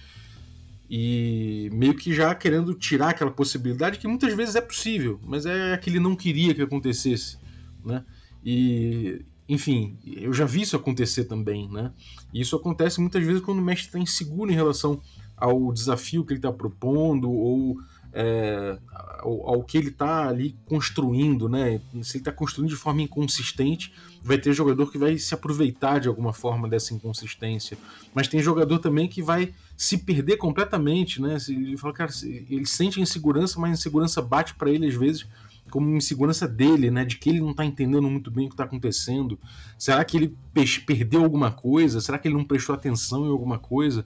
e 0.89 1.69
meio 1.73 1.93
que 1.93 2.13
já 2.13 2.33
querendo 2.33 2.73
tirar 2.73 3.09
aquela 3.09 3.31
possibilidade 3.31 3.99
que 3.99 4.07
muitas 4.07 4.33
vezes 4.33 4.55
é 4.55 4.61
possível, 4.61 5.19
mas 5.25 5.45
é 5.45 5.77
que 5.77 5.89
ele 5.89 5.99
não 5.99 6.15
queria 6.15 6.53
que 6.53 6.61
acontecesse, 6.61 7.37
né? 7.83 8.05
E 8.43 9.25
enfim, 9.49 9.97
eu 10.05 10.33
já 10.33 10.45
vi 10.45 10.61
isso 10.61 10.75
acontecer 10.75 11.25
também, 11.25 11.69
né? 11.69 11.91
E 12.33 12.41
isso 12.41 12.55
acontece 12.55 12.99
muitas 12.99 13.23
vezes 13.23 13.41
quando 13.41 13.59
o 13.59 13.61
mestre 13.61 13.87
está 13.87 13.99
inseguro 13.99 14.51
em 14.51 14.55
relação 14.55 15.01
ao 15.35 15.71
desafio 15.71 16.25
que 16.25 16.33
ele 16.33 16.39
está 16.39 16.51
propondo 16.51 17.29
ou 17.29 17.77
é, 18.13 18.77
ao, 19.19 19.49
ao, 19.49 19.63
que 19.63 19.77
ele 19.77 19.89
está 19.89 20.27
ali 20.27 20.55
construindo, 20.65 21.47
né? 21.47 21.81
Se 22.01 22.17
ele 22.17 22.21
está 22.21 22.31
construindo 22.31 22.69
de 22.69 22.75
forma 22.75 23.01
inconsistente, 23.01 23.93
vai 24.23 24.37
ter 24.37 24.53
jogador 24.53 24.91
que 24.91 24.97
vai 24.97 25.17
se 25.17 25.33
aproveitar 25.33 25.99
de 25.99 26.07
alguma 26.07 26.33
forma 26.33 26.67
dessa 26.67 26.93
inconsistência. 26.93 27.77
Mas 28.13 28.27
tem 28.27 28.41
jogador 28.41 28.79
também 28.79 29.07
que 29.07 29.21
vai 29.21 29.53
se 29.75 29.97
perder 29.97 30.37
completamente, 30.37 31.21
né? 31.21 31.37
Ele 31.47 31.77
fala, 31.77 31.93
cara, 31.93 32.11
ele 32.23 32.65
sente 32.65 33.01
insegurança, 33.01 33.59
mas 33.59 33.71
a 33.71 33.73
insegurança 33.73 34.21
bate 34.21 34.55
para 34.55 34.69
ele 34.69 34.87
às 34.87 34.95
vezes 34.95 35.27
como 35.69 35.95
insegurança 35.95 36.47
dele, 36.47 36.89
né? 36.89 37.05
De 37.05 37.17
que 37.17 37.29
ele 37.29 37.41
não 37.41 37.51
está 37.51 37.65
entendendo 37.65 38.09
muito 38.09 38.31
bem 38.31 38.45
o 38.45 38.49
que 38.49 38.53
está 38.53 38.63
acontecendo. 38.63 39.37
Será 39.77 40.03
que 40.03 40.17
ele 40.17 40.37
perdeu 40.85 41.23
alguma 41.23 41.51
coisa? 41.51 42.01
Será 42.01 42.17
que 42.17 42.27
ele 42.27 42.35
não 42.35 42.45
prestou 42.45 42.73
atenção 42.73 43.25
em 43.25 43.29
alguma 43.29 43.59
coisa? 43.59 44.05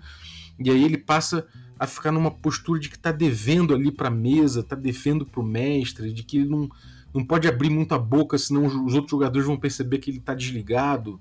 E 0.64 0.70
aí 0.70 0.84
ele 0.84 0.98
passa 0.98 1.48
a 1.80 1.88
ficar 1.88 2.12
numa 2.12 2.32
postura 2.32 2.80
de 2.80 2.90
que 2.90 2.96
está 2.96 3.12
devendo 3.12 3.74
ali 3.74 3.92
para 3.92 4.08
a 4.08 4.12
mesa, 4.12 4.60
está 4.60 4.76
devendo 4.76 5.26
para 5.26 5.42
o 5.42 5.46
mestre, 5.46 6.14
de 6.14 6.24
que 6.24 6.38
ele 6.38 6.50
não, 6.50 6.70
não 7.14 7.26
pode 7.26 7.48
abrir 7.48 7.70
muito 7.70 7.94
a 7.94 8.00
boca, 8.00 8.38
senão 8.38 8.66
os 8.66 8.94
outros 8.94 9.12
jogadores 9.12 9.48
vão 9.48 9.58
perceber 9.58 9.98
que 9.98 10.12
ele 10.12 10.20
está 10.20 10.36
desligado. 10.36 11.20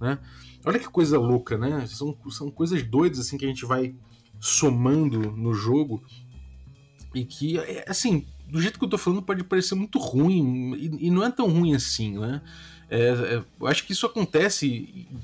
Né? 0.00 0.18
Olha 0.64 0.78
que 0.78 0.88
coisa 0.88 1.18
louca, 1.18 1.58
né? 1.58 1.86
São, 1.86 2.16
são 2.30 2.50
coisas 2.50 2.82
doidas 2.82 3.18
assim 3.18 3.36
que 3.36 3.44
a 3.44 3.48
gente 3.48 3.64
vai 3.64 3.94
somando 4.38 5.32
no 5.32 5.54
jogo 5.54 6.02
e 7.14 7.24
que, 7.24 7.58
é, 7.58 7.84
assim, 7.88 8.26
do 8.48 8.60
jeito 8.60 8.78
que 8.78 8.84
eu 8.84 8.88
tô 8.88 8.98
falando 8.98 9.22
pode 9.22 9.42
parecer 9.44 9.74
muito 9.74 9.98
ruim 9.98 10.74
e, 10.74 11.06
e 11.06 11.10
não 11.10 11.24
é 11.24 11.30
tão 11.30 11.48
ruim 11.48 11.74
assim, 11.74 12.18
né? 12.18 12.42
É, 12.88 13.08
é, 13.08 13.44
eu 13.60 13.66
acho 13.66 13.84
que 13.84 13.92
isso 13.92 14.06
acontece 14.06 14.68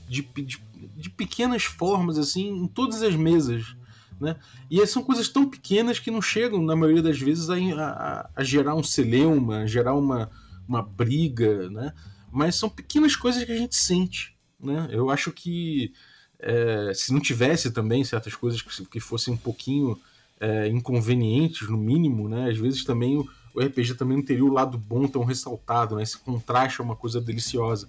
de, 0.09 0.23
de, 0.23 0.61
de, 0.97 1.11
pequenas 1.11 1.63
formas, 1.63 2.19
assim, 2.19 2.49
em 2.49 2.67
todas 2.67 3.03
as 3.03 3.15
mesas 3.15 3.77
né? 4.23 4.37
E 4.71 4.87
são 4.87 5.03
coisas 5.03 5.29
tão 5.29 5.51
pequenas 5.51 5.99
que 5.99 6.09
não 6.09 6.23
chegam, 6.23 6.63
na 6.63 6.77
maioria 6.77 7.03
das 7.03 7.19
vezes, 7.19 7.51
a, 7.51 7.57
a, 7.57 8.31
a 8.37 8.45
gerar 8.45 8.77
um 8.77 8.83
celeuma, 8.83 9.59
a 9.59 9.67
gerar 9.67 9.95
uma, 9.95 10.31
uma 10.67 10.81
briga, 10.81 11.69
né? 11.69 11.93
mas 12.31 12.55
são 12.55 12.69
pequenas 12.69 13.17
coisas 13.17 13.43
que 13.43 13.51
a 13.51 13.59
gente 13.59 13.75
sente. 13.75 14.37
Né? 14.61 14.89
Eu 14.93 15.11
acho 15.11 15.33
que 15.33 15.93
é, 16.39 16.93
se 16.95 17.13
não 17.13 17.19
tivesse 17.19 17.73
também 17.73 18.05
certas 18.05 18.37
coisas 18.37 18.63
que, 18.63 18.87
que 18.87 19.01
fossem 19.01 19.35
um 19.35 19.37
pouquinho 19.37 20.01
é, 20.39 20.69
inconvenientes, 20.69 21.69
no 21.69 21.77
mínimo, 21.77 22.29
né? 22.29 22.49
às 22.49 22.57
vezes 22.57 22.85
também 22.85 23.19
o, 23.19 23.29
o 23.55 23.61
RPG 23.61 23.95
também 23.95 24.17
não 24.17 24.25
teria 24.25 24.45
o 24.45 24.53
lado 24.53 24.79
bom 24.79 25.07
tão 25.07 25.25
ressaltado, 25.25 25.97
né? 25.97 26.03
esse 26.03 26.19
contraste 26.19 26.81
é 26.81 26.85
uma 26.85 26.97
coisa 26.97 27.21
deliciosa. 27.21 27.89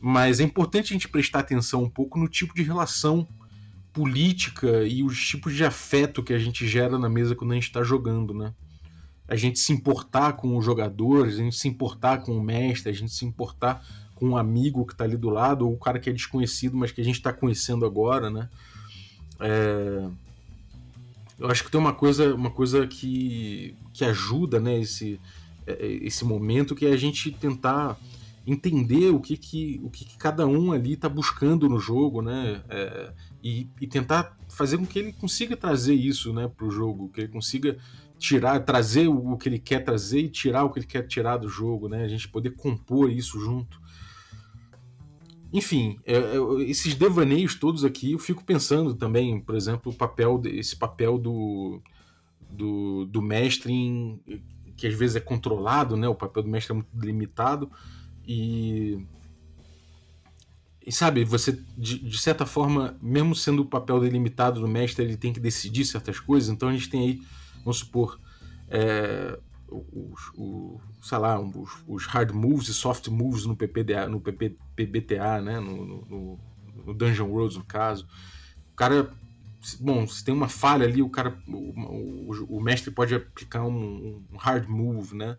Mas 0.00 0.40
é 0.40 0.42
importante 0.42 0.92
a 0.92 0.94
gente 0.94 1.08
prestar 1.08 1.40
atenção 1.40 1.84
um 1.84 1.88
pouco 1.88 2.18
no 2.18 2.28
tipo 2.28 2.54
de 2.54 2.62
relação 2.62 3.26
política 3.92 4.84
e 4.84 5.02
os 5.02 5.24
tipos 5.26 5.54
de 5.54 5.64
afeto 5.64 6.22
que 6.22 6.32
a 6.32 6.38
gente 6.38 6.66
gera 6.66 6.98
na 6.98 7.08
mesa 7.08 7.34
quando 7.34 7.52
a 7.52 7.54
gente 7.54 7.64
está 7.64 7.82
jogando, 7.82 8.32
né? 8.34 8.54
A 9.28 9.36
gente 9.36 9.58
se 9.58 9.72
importar 9.72 10.32
com 10.32 10.56
os 10.56 10.64
jogadores, 10.64 11.34
a 11.34 11.38
gente 11.38 11.56
se 11.56 11.68
importar 11.68 12.18
com 12.18 12.36
o 12.36 12.42
mestre, 12.42 12.90
a 12.90 12.94
gente 12.94 13.12
se 13.12 13.24
importar 13.24 13.86
com 14.14 14.30
um 14.30 14.36
amigo 14.36 14.84
que 14.84 14.92
está 14.92 15.04
ali 15.04 15.16
do 15.16 15.30
lado, 15.30 15.66
ou 15.66 15.74
o 15.74 15.78
cara 15.78 15.98
que 15.98 16.10
é 16.10 16.12
desconhecido, 16.12 16.76
mas 16.76 16.90
que 16.90 17.00
a 17.00 17.04
gente 17.04 17.16
está 17.16 17.32
conhecendo 17.32 17.86
agora, 17.86 18.30
né? 18.30 18.48
É... 19.40 20.08
Eu 21.42 21.50
acho 21.50 21.64
que 21.64 21.70
tem 21.72 21.80
uma 21.80 21.92
coisa, 21.92 22.32
uma 22.32 22.52
coisa 22.52 22.86
que, 22.86 23.76
que 23.92 24.04
ajuda, 24.04 24.60
né, 24.60 24.78
esse, 24.78 25.20
é, 25.66 25.86
esse 25.86 26.24
momento, 26.24 26.72
que 26.72 26.86
é 26.86 26.92
a 26.92 26.96
gente 26.96 27.32
tentar 27.32 27.98
entender 28.46 29.10
o 29.10 29.18
que, 29.18 29.36
que, 29.36 29.80
o 29.82 29.90
que, 29.90 30.04
que 30.04 30.16
cada 30.16 30.46
um 30.46 30.70
ali 30.70 30.92
está 30.92 31.08
buscando 31.08 31.68
no 31.68 31.80
jogo, 31.80 32.22
né? 32.22 32.62
É, 32.68 33.12
e, 33.42 33.68
e, 33.80 33.88
tentar 33.88 34.36
fazer 34.48 34.78
com 34.78 34.86
que 34.86 35.00
ele 35.00 35.12
consiga 35.12 35.56
trazer 35.56 35.94
isso 35.94 36.32
né, 36.32 36.48
para 36.48 36.64
o 36.64 36.70
jogo, 36.70 37.08
que 37.08 37.22
ele 37.22 37.28
consiga 37.28 37.76
tirar, 38.18 38.60
trazer 38.60 39.08
o, 39.08 39.36
que 39.36 39.48
ele 39.48 39.58
quer 39.58 39.80
trazer 39.80 40.20
e 40.20 40.28
tirar 40.28 40.62
o 40.62 40.70
que 40.70 40.78
ele 40.78 40.86
quer 40.86 41.08
tirar 41.08 41.38
do 41.38 41.48
jogo, 41.48 41.88
né? 41.88 42.04
A 42.04 42.08
gente 42.08 42.28
poder 42.28 42.50
compor 42.50 43.10
isso 43.10 43.40
junto. 43.40 43.81
Enfim, 45.52 45.98
é, 46.06 46.14
é, 46.14 46.62
esses 46.66 46.94
devaneios 46.94 47.54
todos 47.54 47.84
aqui, 47.84 48.12
eu 48.12 48.18
fico 48.18 48.42
pensando 48.42 48.94
também, 48.94 49.38
por 49.40 49.54
exemplo, 49.54 49.92
o 49.92 49.94
papel, 49.94 50.40
esse 50.46 50.74
papel 50.74 51.18
do, 51.18 51.82
do, 52.50 53.04
do 53.04 53.20
mestre 53.20 53.72
em, 53.72 54.20
que 54.76 54.86
às 54.86 54.94
vezes 54.94 55.16
é 55.16 55.20
controlado, 55.20 55.96
né? 55.96 56.08
O 56.08 56.14
papel 56.14 56.42
do 56.42 56.48
mestre 56.48 56.72
é 56.72 56.74
muito 56.74 56.88
limitado 56.98 57.70
e 58.26 59.04
e 60.84 60.90
sabe, 60.90 61.24
você, 61.24 61.56
de, 61.78 61.98
de, 61.98 62.18
certa 62.18 62.44
forma, 62.44 62.96
mesmo 63.00 63.36
sendo 63.36 63.62
o 63.62 63.66
papel 63.66 64.00
delimitado 64.00 64.60
do 64.60 64.66
mestre, 64.66 65.04
ele 65.04 65.16
tem 65.16 65.32
que 65.32 65.38
decidir 65.38 65.84
certas 65.84 66.18
coisas. 66.18 66.50
Então 66.50 66.68
a 66.68 66.72
gente 66.72 66.90
tem 66.90 67.02
aí, 67.02 67.22
vamos 67.58 67.78
supor, 67.78 68.18
é, 68.68 69.38
os, 69.72 70.32
sei 71.00 71.18
lá, 71.18 71.40
os, 71.40 71.70
os, 71.86 72.06
hard 72.06 72.32
moves 72.32 72.68
e 72.68 72.74
soft 72.74 73.08
moves 73.08 73.46
no 73.46 73.56
PPDA, 73.56 74.08
no 74.08 74.20
PP, 74.20 74.56
PBTA, 74.76 75.40
né? 75.40 75.60
No, 75.60 75.84
no, 75.86 76.38
no, 76.86 76.94
Dungeon 76.94 77.28
Worlds, 77.28 77.56
no 77.56 77.64
caso. 77.64 78.06
O 78.72 78.76
cara, 78.76 79.12
bom, 79.80 80.06
se 80.06 80.24
tem 80.24 80.34
uma 80.34 80.48
falha 80.48 80.86
ali, 80.86 81.02
o 81.02 81.10
cara, 81.10 81.36
o, 81.48 82.30
o, 82.30 82.56
o 82.56 82.60
mestre 82.60 82.90
pode 82.90 83.14
aplicar 83.14 83.64
um, 83.64 84.22
um 84.32 84.36
hard 84.36 84.68
move, 84.68 85.16
né? 85.16 85.36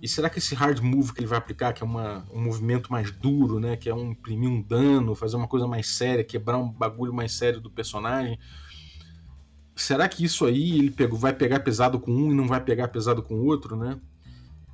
E 0.00 0.06
será 0.06 0.30
que 0.30 0.38
esse 0.38 0.54
hard 0.54 0.80
move 0.80 1.12
que 1.12 1.20
ele 1.20 1.26
vai 1.26 1.38
aplicar, 1.38 1.72
que 1.72 1.82
é 1.82 1.86
uma, 1.86 2.24
um 2.32 2.40
movimento 2.40 2.90
mais 2.90 3.10
duro, 3.10 3.58
né? 3.58 3.76
Que 3.76 3.88
é 3.88 3.94
um 3.94 4.12
imprimir 4.12 4.48
um 4.48 4.62
dano, 4.62 5.14
fazer 5.14 5.36
uma 5.36 5.48
coisa 5.48 5.66
mais 5.66 5.88
séria, 5.88 6.22
quebrar 6.22 6.58
um 6.58 6.70
bagulho 6.70 7.12
mais 7.12 7.32
sério 7.32 7.60
do 7.60 7.68
personagem. 7.68 8.38
Será 9.80 10.08
que 10.08 10.24
isso 10.24 10.44
aí 10.44 10.78
ele 10.78 10.90
pegou, 10.90 11.18
vai 11.18 11.32
pegar 11.32 11.60
pesado 11.60 12.00
com 12.00 12.12
um 12.12 12.32
e 12.32 12.34
não 12.34 12.46
vai 12.46 12.60
pegar 12.60 12.88
pesado 12.88 13.22
com 13.22 13.34
o 13.34 13.44
outro, 13.44 13.76
né? 13.76 13.98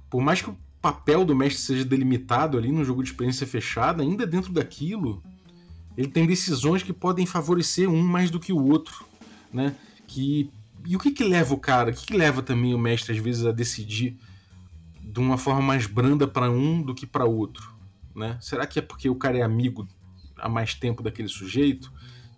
Por 0.08 0.22
mais 0.22 0.40
que 0.40 0.50
o 0.50 0.56
papel 0.80 1.24
do 1.24 1.36
mestre 1.36 1.62
seja 1.62 1.84
delimitado 1.84 2.56
ali 2.56 2.72
no 2.72 2.84
jogo 2.84 3.02
de 3.02 3.10
experiência 3.10 3.46
fechada, 3.46 4.02
ainda 4.02 4.26
dentro 4.26 4.52
daquilo, 4.52 5.22
ele 5.96 6.08
tem 6.08 6.26
decisões 6.26 6.82
que 6.82 6.92
podem 6.92 7.26
favorecer 7.26 7.88
um 7.88 8.02
mais 8.02 8.30
do 8.30 8.40
que 8.40 8.52
o 8.52 8.62
outro, 8.62 9.04
né? 9.52 9.74
Que 10.06 10.50
e 10.86 10.96
o 10.96 10.98
que 10.98 11.10
que 11.10 11.24
leva 11.24 11.54
o 11.54 11.58
cara? 11.58 11.90
O 11.90 11.94
que, 11.94 12.06
que 12.06 12.16
leva 12.16 12.42
também 12.42 12.74
o 12.74 12.78
mestre 12.78 13.12
às 13.12 13.18
vezes 13.18 13.46
a 13.46 13.52
decidir 13.52 14.18
de 15.02 15.20
uma 15.20 15.38
forma 15.38 15.62
mais 15.62 15.86
branda 15.86 16.26
para 16.26 16.50
um 16.50 16.82
do 16.82 16.94
que 16.94 17.06
para 17.06 17.24
outro, 17.24 17.74
né? 18.14 18.38
Será 18.40 18.66
que 18.66 18.78
é 18.78 18.82
porque 18.82 19.08
o 19.08 19.14
cara 19.14 19.38
é 19.38 19.42
amigo 19.42 19.88
há 20.36 20.48
mais 20.48 20.74
tempo 20.74 21.02
daquele 21.02 21.28
sujeito? 21.28 21.92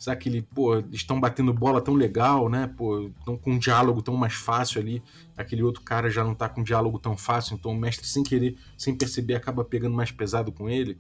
Será 0.07 0.15
que 0.15 0.41
pô, 0.41 0.79
estão 0.93 1.19
batendo 1.19 1.53
bola 1.53 1.81
tão 1.81 1.93
legal, 1.95 2.49
né? 2.49 2.73
Pô, 2.77 3.09
estão 3.19 3.37
com 3.37 3.55
um 3.55 3.59
diálogo 3.59 4.01
tão 4.01 4.15
mais 4.15 4.35
fácil 4.35 4.81
ali. 4.81 5.03
Aquele 5.37 5.65
outro 5.65 5.83
cara 5.83 6.09
já 6.09 6.23
não 6.23 6.33
tá 6.33 6.49
com 6.49 6.61
um 6.61 6.65
diálogo 6.65 6.97
tão 6.97 7.17
fácil, 7.17 7.57
então 7.57 7.73
o 7.73 7.77
mestre 7.77 8.07
sem 8.07 8.23
querer, 8.23 8.57
sem 8.79 8.95
perceber, 8.95 9.35
acaba 9.35 9.65
pegando 9.65 9.97
mais 9.97 10.13
pesado 10.13 10.53
com 10.53 10.71
ele, 10.71 10.97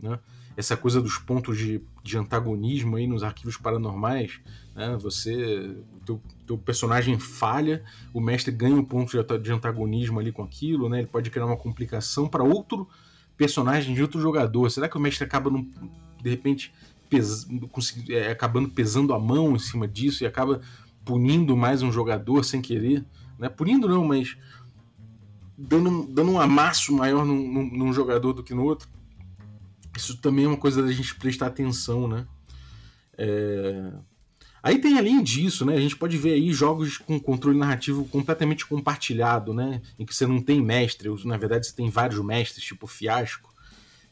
né? 0.00 0.18
essa 0.56 0.76
coisa 0.76 1.00
dos 1.00 1.18
pontos 1.18 1.56
de, 1.56 1.80
de 2.02 2.18
antagonismo 2.18 2.96
aí 2.96 3.06
nos 3.06 3.22
arquivos 3.22 3.56
paranormais, 3.56 4.40
né? 4.74 4.98
Você, 5.00 5.76
teu, 6.04 6.20
teu 6.44 6.58
personagem 6.58 7.16
falha, 7.16 7.84
o 8.12 8.20
mestre 8.20 8.50
ganha 8.50 8.74
um 8.74 8.84
ponto 8.84 9.12
de, 9.12 9.38
de 9.38 9.52
antagonismo 9.52 10.18
ali 10.18 10.32
com 10.32 10.42
aquilo, 10.42 10.88
né? 10.88 10.98
Ele 10.98 11.06
pode 11.06 11.30
criar 11.30 11.46
uma 11.46 11.56
complicação 11.56 12.26
para 12.26 12.42
outro 12.42 12.88
personagem 13.36 13.94
de 13.94 14.02
outro 14.02 14.20
jogador. 14.20 14.68
Será 14.68 14.88
que 14.88 14.96
o 14.96 15.00
mestre 15.00 15.22
acaba 15.22 15.48
num, 15.48 15.70
de 16.20 16.28
repente 16.28 16.72
pes, 17.08 17.46
é, 18.08 18.30
acabando 18.30 18.68
pesando 18.68 19.12
a 19.12 19.18
mão 19.18 19.54
em 19.54 19.58
cima 19.58 19.88
disso 19.88 20.22
e 20.22 20.26
acaba 20.26 20.60
punindo 21.04 21.56
mais 21.56 21.82
um 21.82 21.90
jogador 21.90 22.44
sem 22.44 22.60
querer? 22.60 23.04
Né? 23.38 23.48
Punindo 23.48 23.88
não, 23.88 24.04
mas 24.04 24.36
dando, 25.56 26.06
dando 26.06 26.30
um 26.30 26.40
amasso 26.40 26.92
maior 26.92 27.24
num, 27.24 27.52
num, 27.52 27.70
num 27.70 27.92
jogador 27.92 28.32
do 28.32 28.42
que 28.44 28.54
no 28.54 28.64
outro. 28.64 28.88
Isso 29.96 30.16
também 30.18 30.44
é 30.44 30.48
uma 30.48 30.56
coisa 30.56 30.82
da 30.82 30.92
gente 30.92 31.14
prestar 31.16 31.46
atenção, 31.46 32.06
né? 32.06 32.26
É... 33.16 33.92
Aí 34.62 34.78
tem 34.78 34.98
além 34.98 35.22
disso, 35.22 35.64
né? 35.64 35.74
A 35.74 35.80
gente 35.80 35.96
pode 35.96 36.16
ver 36.16 36.34
aí 36.34 36.52
jogos 36.52 36.98
com 36.98 37.18
controle 37.18 37.58
narrativo 37.58 38.04
completamente 38.06 38.66
compartilhado, 38.66 39.52
né? 39.54 39.80
Em 39.98 40.04
que 40.04 40.14
você 40.14 40.26
não 40.26 40.40
tem 40.40 40.62
mestre, 40.62 41.08
na 41.24 41.36
verdade 41.36 41.66
você 41.66 41.74
tem 41.74 41.88
vários 41.90 42.22
mestres, 42.24 42.64
tipo 42.64 42.86
Fiasco, 42.86 43.52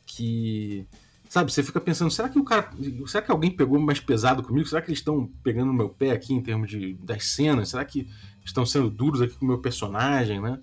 que 0.05 0.87
sabe, 1.29 1.53
você 1.53 1.62
fica 1.62 1.81
pensando, 1.81 2.11
será 2.11 2.29
que 2.29 2.39
o 2.39 2.45
cara, 2.45 2.71
será 3.07 3.25
que 3.25 3.31
alguém 3.31 3.51
pegou 3.51 3.79
mais 3.79 4.01
pesado 4.01 4.43
comigo? 4.43 4.69
Será 4.69 4.81
que 4.81 4.89
eles 4.89 4.99
estão 4.99 5.31
pegando 5.43 5.67
no 5.67 5.75
meu 5.75 5.89
pé 5.89 6.11
aqui 6.11 6.35
em 6.35 6.43
termos 6.43 6.69
de 6.69 6.95
das 6.95 7.25
cenas? 7.25 7.71
Será 7.71 7.85
que 7.85 8.09
estão 8.45 8.65
sendo 8.65 8.91
duros 8.91 9.21
aqui 9.21 9.35
com 9.35 9.45
o 9.45 9.49
meu 9.49 9.59
personagem, 9.59 10.41
né? 10.41 10.61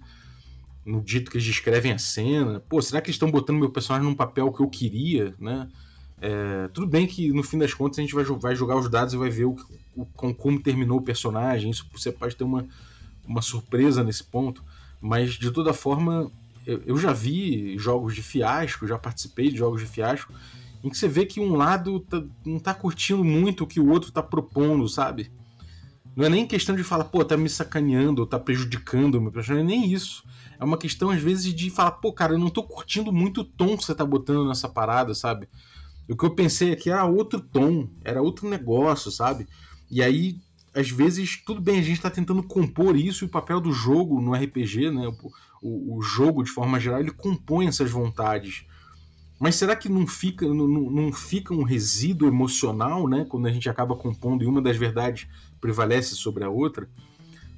no 0.85 1.01
dito 1.01 1.31
que 1.31 1.37
eles 1.37 1.45
descrevem 1.45 1.91
a 1.91 1.97
cena. 1.97 2.59
Pô, 2.59 2.81
será 2.81 3.01
que 3.01 3.07
eles 3.07 3.15
estão 3.15 3.31
botando 3.31 3.57
meu 3.57 3.69
personagem 3.69 4.07
num 4.07 4.15
papel 4.15 4.51
que 4.51 4.61
eu 4.61 4.69
queria, 4.69 5.33
né? 5.39 5.69
É, 6.21 6.69
tudo 6.69 6.87
bem 6.87 7.05
que 7.05 7.31
no 7.33 7.43
fim 7.43 7.57
das 7.57 7.73
contas 7.73 7.99
a 7.99 8.01
gente 8.01 8.13
vai, 8.13 8.23
vai 8.23 8.55
jogar 8.55 8.77
os 8.77 8.89
dados 8.89 9.13
e 9.13 9.17
vai 9.17 9.29
ver 9.29 9.45
o, 9.45 9.55
o, 9.95 10.05
como 10.05 10.61
terminou 10.61 10.99
o 10.99 11.01
personagem. 11.01 11.69
Isso 11.69 11.85
você 11.91 12.11
pode 12.11 12.35
ter 12.35 12.43
uma, 12.43 12.65
uma 13.27 13.41
surpresa 13.41 14.03
nesse 14.03 14.23
ponto. 14.23 14.63
Mas 15.01 15.33
de 15.33 15.51
toda 15.51 15.73
forma, 15.73 16.31
eu, 16.65 16.97
já 16.97 17.11
vi 17.11 17.77
jogos 17.77 18.15
de 18.15 18.21
fiasco, 18.21 18.87
já 18.87 18.97
participei 18.97 19.49
de 19.49 19.57
jogos 19.57 19.81
de 19.81 19.87
fiasco, 19.87 20.33
em 20.83 20.89
que 20.89 20.97
você 20.97 21.07
vê 21.07 21.25
que 21.25 21.39
um 21.39 21.55
lado 21.55 21.99
tá, 22.01 22.23
não 22.45 22.59
tá 22.59 22.73
curtindo 22.73 23.23
muito 23.23 23.63
o 23.63 23.67
que 23.67 23.79
o 23.79 23.89
outro 23.89 24.11
tá 24.11 24.21
propondo, 24.21 24.87
sabe? 24.87 25.31
Não 26.15 26.25
é 26.25 26.29
nem 26.29 26.45
questão 26.45 26.75
de 26.75 26.83
falar, 26.83 27.05
pô, 27.05 27.25
tá 27.25 27.35
me 27.35 27.49
sacaneando, 27.49 28.21
ou 28.21 28.27
tá 28.27 28.37
prejudicando 28.37 29.19
meu 29.19 29.31
personagem, 29.31 29.65
nem 29.65 29.91
isso. 29.91 30.23
É 30.59 30.63
uma 30.63 30.77
questão, 30.77 31.09
às 31.09 31.21
vezes, 31.21 31.53
de 31.53 31.69
falar, 31.69 31.93
pô, 31.93 32.13
cara, 32.13 32.33
eu 32.33 32.39
não 32.39 32.49
tô 32.49 32.63
curtindo 32.63 33.11
muito 33.11 33.41
o 33.41 33.43
tom 33.43 33.75
que 33.75 33.83
você 33.83 33.95
tá 33.95 34.05
botando 34.05 34.47
nessa 34.47 34.69
parada, 34.69 35.15
sabe? 35.15 35.49
O 36.07 36.15
que 36.15 36.25
eu 36.25 36.35
pensei 36.35 36.71
aqui 36.71 36.89
era 36.89 37.05
outro 37.05 37.39
tom, 37.39 37.89
era 38.03 38.21
outro 38.21 38.47
negócio, 38.47 39.09
sabe? 39.09 39.47
E 39.89 40.03
aí, 40.03 40.37
às 40.73 40.89
vezes, 40.89 41.41
tudo 41.43 41.61
bem, 41.61 41.79
a 41.79 41.83
gente 41.83 42.01
tá 42.01 42.09
tentando 42.09 42.43
compor 42.43 42.95
isso 42.95 43.23
e 43.23 43.27
o 43.27 43.31
papel 43.31 43.59
do 43.59 43.71
jogo 43.71 44.21
no 44.21 44.33
RPG, 44.33 44.91
né? 44.91 45.11
O, 45.63 45.97
o, 45.97 46.01
jogo, 46.01 46.43
de 46.43 46.51
forma 46.51 46.77
geral, 46.77 46.99
ele 46.99 47.11
compõe 47.11 47.67
essas 47.67 47.89
vontades. 47.89 48.65
Mas 49.39 49.55
será 49.55 49.75
que 49.75 49.87
não 49.87 50.05
fica, 50.05 50.45
não, 50.45 50.67
não 50.67 51.13
fica 51.13 51.53
um 51.53 51.63
resíduo 51.63 52.27
emocional, 52.27 53.07
né? 53.07 53.25
Quando 53.27 53.47
a 53.47 53.51
gente 53.51 53.69
acaba 53.69 53.95
compondo 53.95 54.43
e 54.43 54.47
uma 54.47 54.61
das 54.61 54.75
verdades 54.75 55.27
prevalece 55.61 56.15
sobre 56.15 56.43
a 56.43 56.49
outra? 56.49 56.89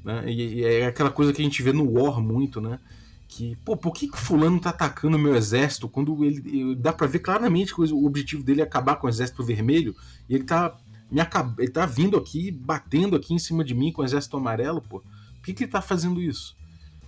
Né? 0.03 0.23
E, 0.27 0.59
e, 0.59 0.63
é 0.63 0.85
aquela 0.85 1.09
coisa 1.09 1.33
que 1.33 1.41
a 1.41 1.45
gente 1.45 1.63
vê 1.63 1.73
no 1.73 1.99
War 1.99 2.21
muito, 2.21 2.61
né? 2.61 2.79
Que, 3.27 3.55
pô, 3.65 3.75
por 3.75 3.91
que, 3.91 4.07
que 4.07 4.19
fulano 4.19 4.59
tá 4.59 4.69
atacando 4.69 5.17
o 5.17 5.19
meu 5.19 5.35
exército 5.35 5.89
quando 5.89 6.23
ele. 6.23 6.75
Dá 6.75 6.93
pra 6.93 7.07
ver 7.07 7.19
claramente 7.19 7.73
que 7.73 7.81
o 7.81 8.05
objetivo 8.05 8.43
dele 8.43 8.61
é 8.61 8.63
acabar 8.63 8.97
com 8.97 9.07
o 9.07 9.09
exército 9.09 9.43
vermelho 9.43 9.95
e 10.29 10.35
ele 10.35 10.43
tá. 10.43 10.77
Me 11.09 11.19
acab... 11.19 11.53
Ele 11.59 11.71
tá 11.71 11.85
vindo 11.85 12.17
aqui, 12.17 12.51
batendo 12.51 13.15
aqui 13.15 13.33
em 13.33 13.39
cima 13.39 13.63
de 13.63 13.75
mim 13.75 13.91
com 13.91 14.01
o 14.01 14.05
exército 14.05 14.37
amarelo, 14.37 14.81
pô. 14.81 15.01
Por 15.01 15.41
que, 15.43 15.53
que 15.53 15.63
ele 15.63 15.71
tá 15.71 15.81
fazendo 15.81 16.19
isso? 16.21 16.55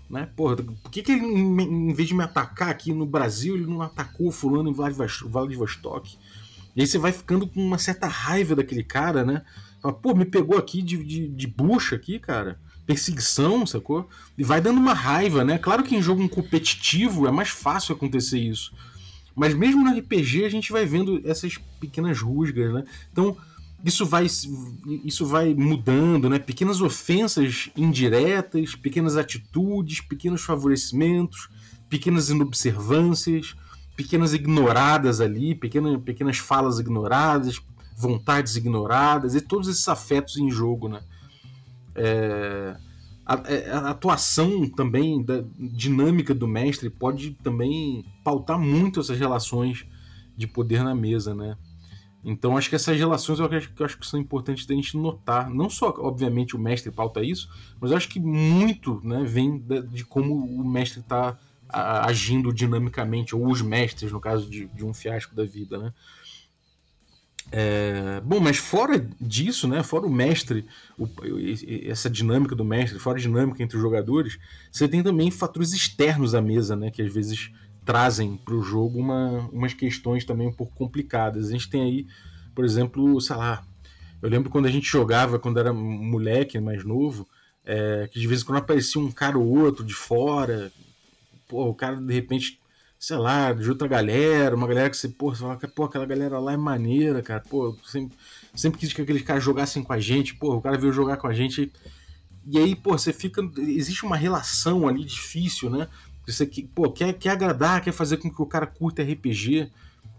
Né? 0.09 0.27
Porra, 0.35 0.55
por 0.57 0.91
que, 0.91 1.01
que 1.01 1.11
ele, 1.11 1.25
em 1.25 1.93
vez 1.93 2.07
de 2.07 2.15
me 2.15 2.23
atacar 2.23 2.69
aqui 2.69 2.93
no 2.93 3.05
Brasil, 3.05 3.55
ele 3.55 3.65
não 3.65 3.81
atacou 3.81 4.31
fulano 4.31 4.69
em 4.69 4.73
Vladivostok? 4.73 6.17
E 6.75 6.81
aí 6.81 6.87
você 6.87 6.97
vai 6.97 7.11
ficando 7.11 7.47
com 7.47 7.59
uma 7.59 7.77
certa 7.77 8.07
raiva 8.07 8.55
daquele 8.55 8.83
cara, 8.83 9.25
né? 9.25 9.43
Fala, 9.81 9.93
pô, 9.93 10.13
me 10.15 10.25
pegou 10.25 10.57
aqui 10.57 10.81
de, 10.81 11.03
de, 11.03 11.27
de 11.27 11.47
bucha 11.47 11.95
aqui, 11.95 12.19
cara 12.19 12.59
perseguição, 12.87 13.65
sacou? 13.65 14.09
E 14.37 14.43
vai 14.45 14.61
dando 14.61 14.79
uma 14.79 14.93
raiva, 14.93 15.43
né? 15.43 15.57
Claro 15.57 15.83
que 15.83 15.93
em 15.93 16.01
jogo 16.01 16.27
competitivo 16.29 17.27
é 17.27 17.31
mais 17.31 17.49
fácil 17.49 17.93
acontecer 17.93 18.39
isso. 18.39 18.73
Mas 19.35 19.53
mesmo 19.53 19.83
no 19.83 19.95
RPG 19.95 20.45
a 20.45 20.49
gente 20.49 20.71
vai 20.71 20.85
vendo 20.85 21.21
essas 21.25 21.57
pequenas 21.79 22.19
rusgas, 22.21 22.73
né? 22.73 22.85
Então, 23.11 23.37
isso 23.83 24.05
vai 24.05 24.25
isso 25.03 25.25
vai 25.25 25.53
mudando, 25.53 26.29
né? 26.29 26.39
Pequenas 26.39 26.81
ofensas 26.81 27.69
indiretas, 27.75 28.75
pequenas 28.75 29.15
atitudes, 29.15 30.01
pequenos 30.01 30.41
favorecimentos, 30.43 31.49
pequenas 31.87 32.29
inobservâncias, 32.29 33.55
pequenas 33.95 34.33
ignoradas 34.33 35.21
ali, 35.21 35.55
pequenas, 35.55 36.01
pequenas 36.01 36.37
falas 36.37 36.79
ignoradas, 36.79 37.61
vontades 37.95 38.55
ignoradas 38.55 39.35
e 39.35 39.41
todos 39.41 39.67
esses 39.67 39.87
afetos 39.87 40.37
em 40.37 40.49
jogo, 40.49 40.89
né? 40.89 41.01
É, 41.95 42.77
é, 43.45 43.71
a, 43.71 43.79
a, 43.79 43.89
atuação 43.89 44.69
também 44.69 45.21
da 45.23 45.43
dinâmica 45.59 46.33
do 46.33 46.47
mestre 46.47 46.89
pode 46.89 47.31
também 47.43 48.05
pautar 48.23 48.59
muito 48.59 48.99
essas 48.99 49.17
relações 49.17 49.85
de 50.35 50.47
poder 50.47 50.83
na 50.83 50.93
mesa, 50.93 51.33
né? 51.33 51.57
Então 52.29 52.57
acho 52.57 52.69
que 52.69 52.75
essas 52.75 52.97
relações 52.97 53.39
eu 53.39 53.45
acho, 53.45 53.71
eu 53.79 53.85
acho 53.85 53.97
que 53.97 54.05
são 54.05 54.19
importantes 54.19 54.65
da 54.65 54.75
gente 54.75 54.97
notar. 54.97 55.49
Não 55.49 55.69
só, 55.69 55.95
obviamente, 55.97 56.57
o 56.57 56.59
mestre 56.59 56.91
pauta 56.91 57.23
isso, 57.23 57.49
mas 57.79 57.93
acho 57.93 58.09
que 58.09 58.19
muito 58.19 58.99
né, 59.01 59.23
vem 59.23 59.57
de, 59.57 59.81
de 59.83 60.03
como 60.03 60.35
o 60.35 60.67
mestre 60.67 60.99
está 60.99 61.39
agindo 61.69 62.53
dinamicamente, 62.53 63.35
ou 63.35 63.49
os 63.49 63.61
mestres, 63.61 64.11
no 64.11 64.19
caso 64.19 64.49
de, 64.49 64.67
de 64.67 64.85
um 64.85 64.93
fiasco 64.93 65.33
da 65.33 65.43
vida, 65.43 65.77
né? 65.77 65.93
É, 67.49 68.21
bom, 68.25 68.41
mas 68.41 68.57
fora 68.57 69.09
disso, 69.21 69.69
né, 69.69 69.81
fora 69.81 70.05
o 70.05 70.11
mestre, 70.11 70.65
o, 70.97 71.07
essa 71.85 72.09
dinâmica 72.09 72.53
do 72.53 72.65
mestre, 72.65 72.99
fora 72.99 73.17
a 73.17 73.21
dinâmica 73.21 73.63
entre 73.63 73.77
os 73.77 73.81
jogadores, 73.81 74.37
você 74.69 74.85
tem 74.87 75.01
também 75.01 75.31
fatores 75.31 75.71
externos 75.71 76.35
à 76.35 76.41
mesa, 76.41 76.75
né, 76.75 76.91
que 76.91 77.01
às 77.01 77.13
vezes 77.13 77.51
trazem 77.87 78.35
para 78.35 78.53
o 78.53 78.61
jogo 78.61 78.99
uma, 78.99 79.49
umas 79.53 79.73
questões 79.73 80.25
também 80.25 80.45
um 80.45 80.53
pouco 80.53 80.75
complicadas. 80.75 81.47
A 81.47 81.51
gente 81.51 81.69
tem 81.69 81.81
aí, 81.81 82.07
por 82.53 82.65
exemplo, 82.65 83.19
sei 83.21 83.37
lá, 83.37 83.65
eu 84.21 84.29
lembro 84.29 84.49
quando 84.49 84.65
a 84.65 84.71
gente 84.71 84.85
jogava, 84.85 85.39
quando 85.39 85.57
era 85.57 85.71
moleque, 85.71 86.59
mais 86.59 86.83
novo, 86.83 87.25
é, 87.65 88.09
que 88.11 88.19
de 88.19 88.27
vez 88.27 88.41
em 88.41 88.45
quando 88.45 88.57
aparecia 88.57 89.01
um 89.01 89.09
cara 89.09 89.39
ou 89.39 89.57
outro 89.57 89.85
de 89.85 89.93
fora, 89.93 90.69
pô, 91.47 91.69
o 91.69 91.73
cara 91.73 91.95
de 91.95 92.13
repente 92.13 92.59
sei 92.99 93.17
lá, 93.17 93.53
de 93.53 93.69
outra 93.69 93.87
galera, 93.87 94.55
uma 94.55 94.67
galera 94.67 94.89
que 94.89 94.97
você, 94.97 95.07
pô, 95.07 95.33
você 95.33 95.41
fala, 95.41 95.55
pô, 95.55 95.83
aquela 95.83 96.05
galera 96.05 96.39
lá 96.39 96.53
é 96.53 96.57
maneira, 96.57 97.21
cara, 97.21 97.43
pô, 97.47 97.77
sempre, 97.85 98.17
sempre 98.55 98.79
quis 98.79 98.91
que 98.91 99.01
aqueles 99.01 99.21
caras 99.21 99.43
jogassem 99.43 99.83
com 99.83 99.93
a 99.93 99.99
gente, 99.99 100.35
pô, 100.35 100.55
o 100.55 100.61
cara 100.61 100.77
veio 100.77 100.91
jogar 100.91 101.17
com 101.17 101.27
a 101.27 101.33
gente. 101.33 101.71
E 102.49 102.57
aí, 102.57 102.75
pô, 102.75 102.97
você 102.97 103.13
fica. 103.13 103.41
Existe 103.57 104.05
uma 104.05 104.15
relação 104.15 104.87
ali 104.87 105.03
difícil, 105.03 105.69
né? 105.69 105.87
Você 106.27 106.45
pô, 106.45 106.91
quer, 106.91 107.13
quer 107.13 107.29
agradar, 107.29 107.81
quer 107.81 107.93
fazer 107.93 108.17
com 108.17 108.29
que 108.29 108.41
o 108.41 108.45
cara 108.45 108.67
curta 108.67 109.01
RPG. 109.01 109.71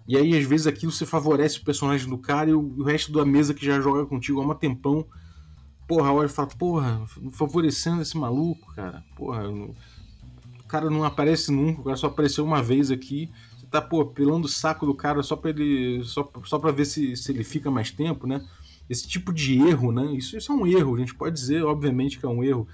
E 0.06 0.16
aí, 0.16 0.36
às 0.36 0.44
vezes, 0.44 0.66
aquilo 0.66 0.90
você 0.90 1.04
favorece 1.04 1.58
o 1.58 1.64
personagem 1.64 2.08
do 2.08 2.16
cara 2.16 2.48
e 2.48 2.54
o, 2.54 2.60
o 2.78 2.82
resto 2.82 3.12
da 3.12 3.26
mesa 3.26 3.52
que 3.52 3.64
já 3.64 3.78
joga 3.80 4.06
contigo 4.06 4.40
há 4.40 4.46
um 4.46 4.54
tempão. 4.54 5.04
Porra, 5.86 6.12
olha 6.12 6.26
e 6.26 6.30
fala, 6.30 6.48
porra, 6.48 7.06
favorecendo 7.32 8.02
esse 8.02 8.16
maluco, 8.16 8.74
cara. 8.74 9.04
Porra, 9.16 9.50
cara 10.68 10.90
não 10.90 11.02
aparece 11.02 11.50
nunca, 11.50 11.80
o 11.80 11.84
cara 11.84 11.96
só 11.96 12.06
apareceu 12.06 12.44
uma 12.44 12.62
vez 12.62 12.90
aqui. 12.90 13.30
Você 13.58 13.66
tá, 13.66 13.80
pô, 13.80 14.04
pelando 14.04 14.46
o 14.46 14.50
saco 14.50 14.86
do 14.86 14.94
cara 14.94 15.22
só 15.22 15.34
pra 15.34 15.50
ele. 15.50 16.04
Só, 16.04 16.30
só 16.44 16.58
pra 16.58 16.70
ver 16.70 16.84
se, 16.84 17.16
se 17.16 17.32
ele 17.32 17.42
fica 17.42 17.70
mais 17.70 17.90
tempo, 17.90 18.26
né? 18.26 18.46
Esse 18.88 19.08
tipo 19.08 19.32
de 19.32 19.58
erro, 19.58 19.90
né? 19.90 20.12
Isso, 20.12 20.36
isso 20.36 20.52
é 20.52 20.54
um 20.54 20.66
erro, 20.66 20.94
a 20.94 20.98
gente 20.98 21.14
pode 21.14 21.34
dizer, 21.34 21.64
obviamente, 21.64 22.18
que 22.18 22.24
é 22.24 22.28
um 22.28 22.44
erro. 22.44 22.68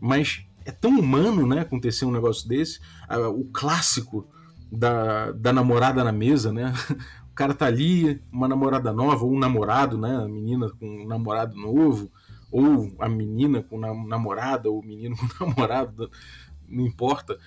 Mas 0.00 0.44
é 0.68 0.70
tão 0.70 1.00
humano, 1.00 1.46
né, 1.46 1.60
acontecer 1.60 2.04
um 2.04 2.10
negócio 2.10 2.46
desse. 2.46 2.78
O 3.34 3.44
clássico 3.46 4.28
da, 4.70 5.32
da 5.32 5.50
namorada 5.50 6.04
na 6.04 6.12
mesa, 6.12 6.52
né? 6.52 6.72
O 7.30 7.38
cara 7.38 7.54
tá 7.54 7.66
ali, 7.66 8.20
uma 8.32 8.48
namorada 8.48 8.92
nova, 8.92 9.24
ou 9.24 9.32
um 9.32 9.38
namorado, 9.38 9.96
né? 9.96 10.16
A 10.16 10.26
menina 10.26 10.68
com 10.70 11.04
um 11.04 11.06
namorado 11.06 11.56
novo, 11.56 12.10
ou 12.50 12.92
a 12.98 13.08
menina 13.08 13.62
com 13.62 13.78
namorada, 13.78 14.68
ou 14.68 14.80
o 14.80 14.84
menino 14.84 15.16
com 15.38 15.46
namorado 15.46 16.10
não 16.68 16.84
importa. 16.84 17.38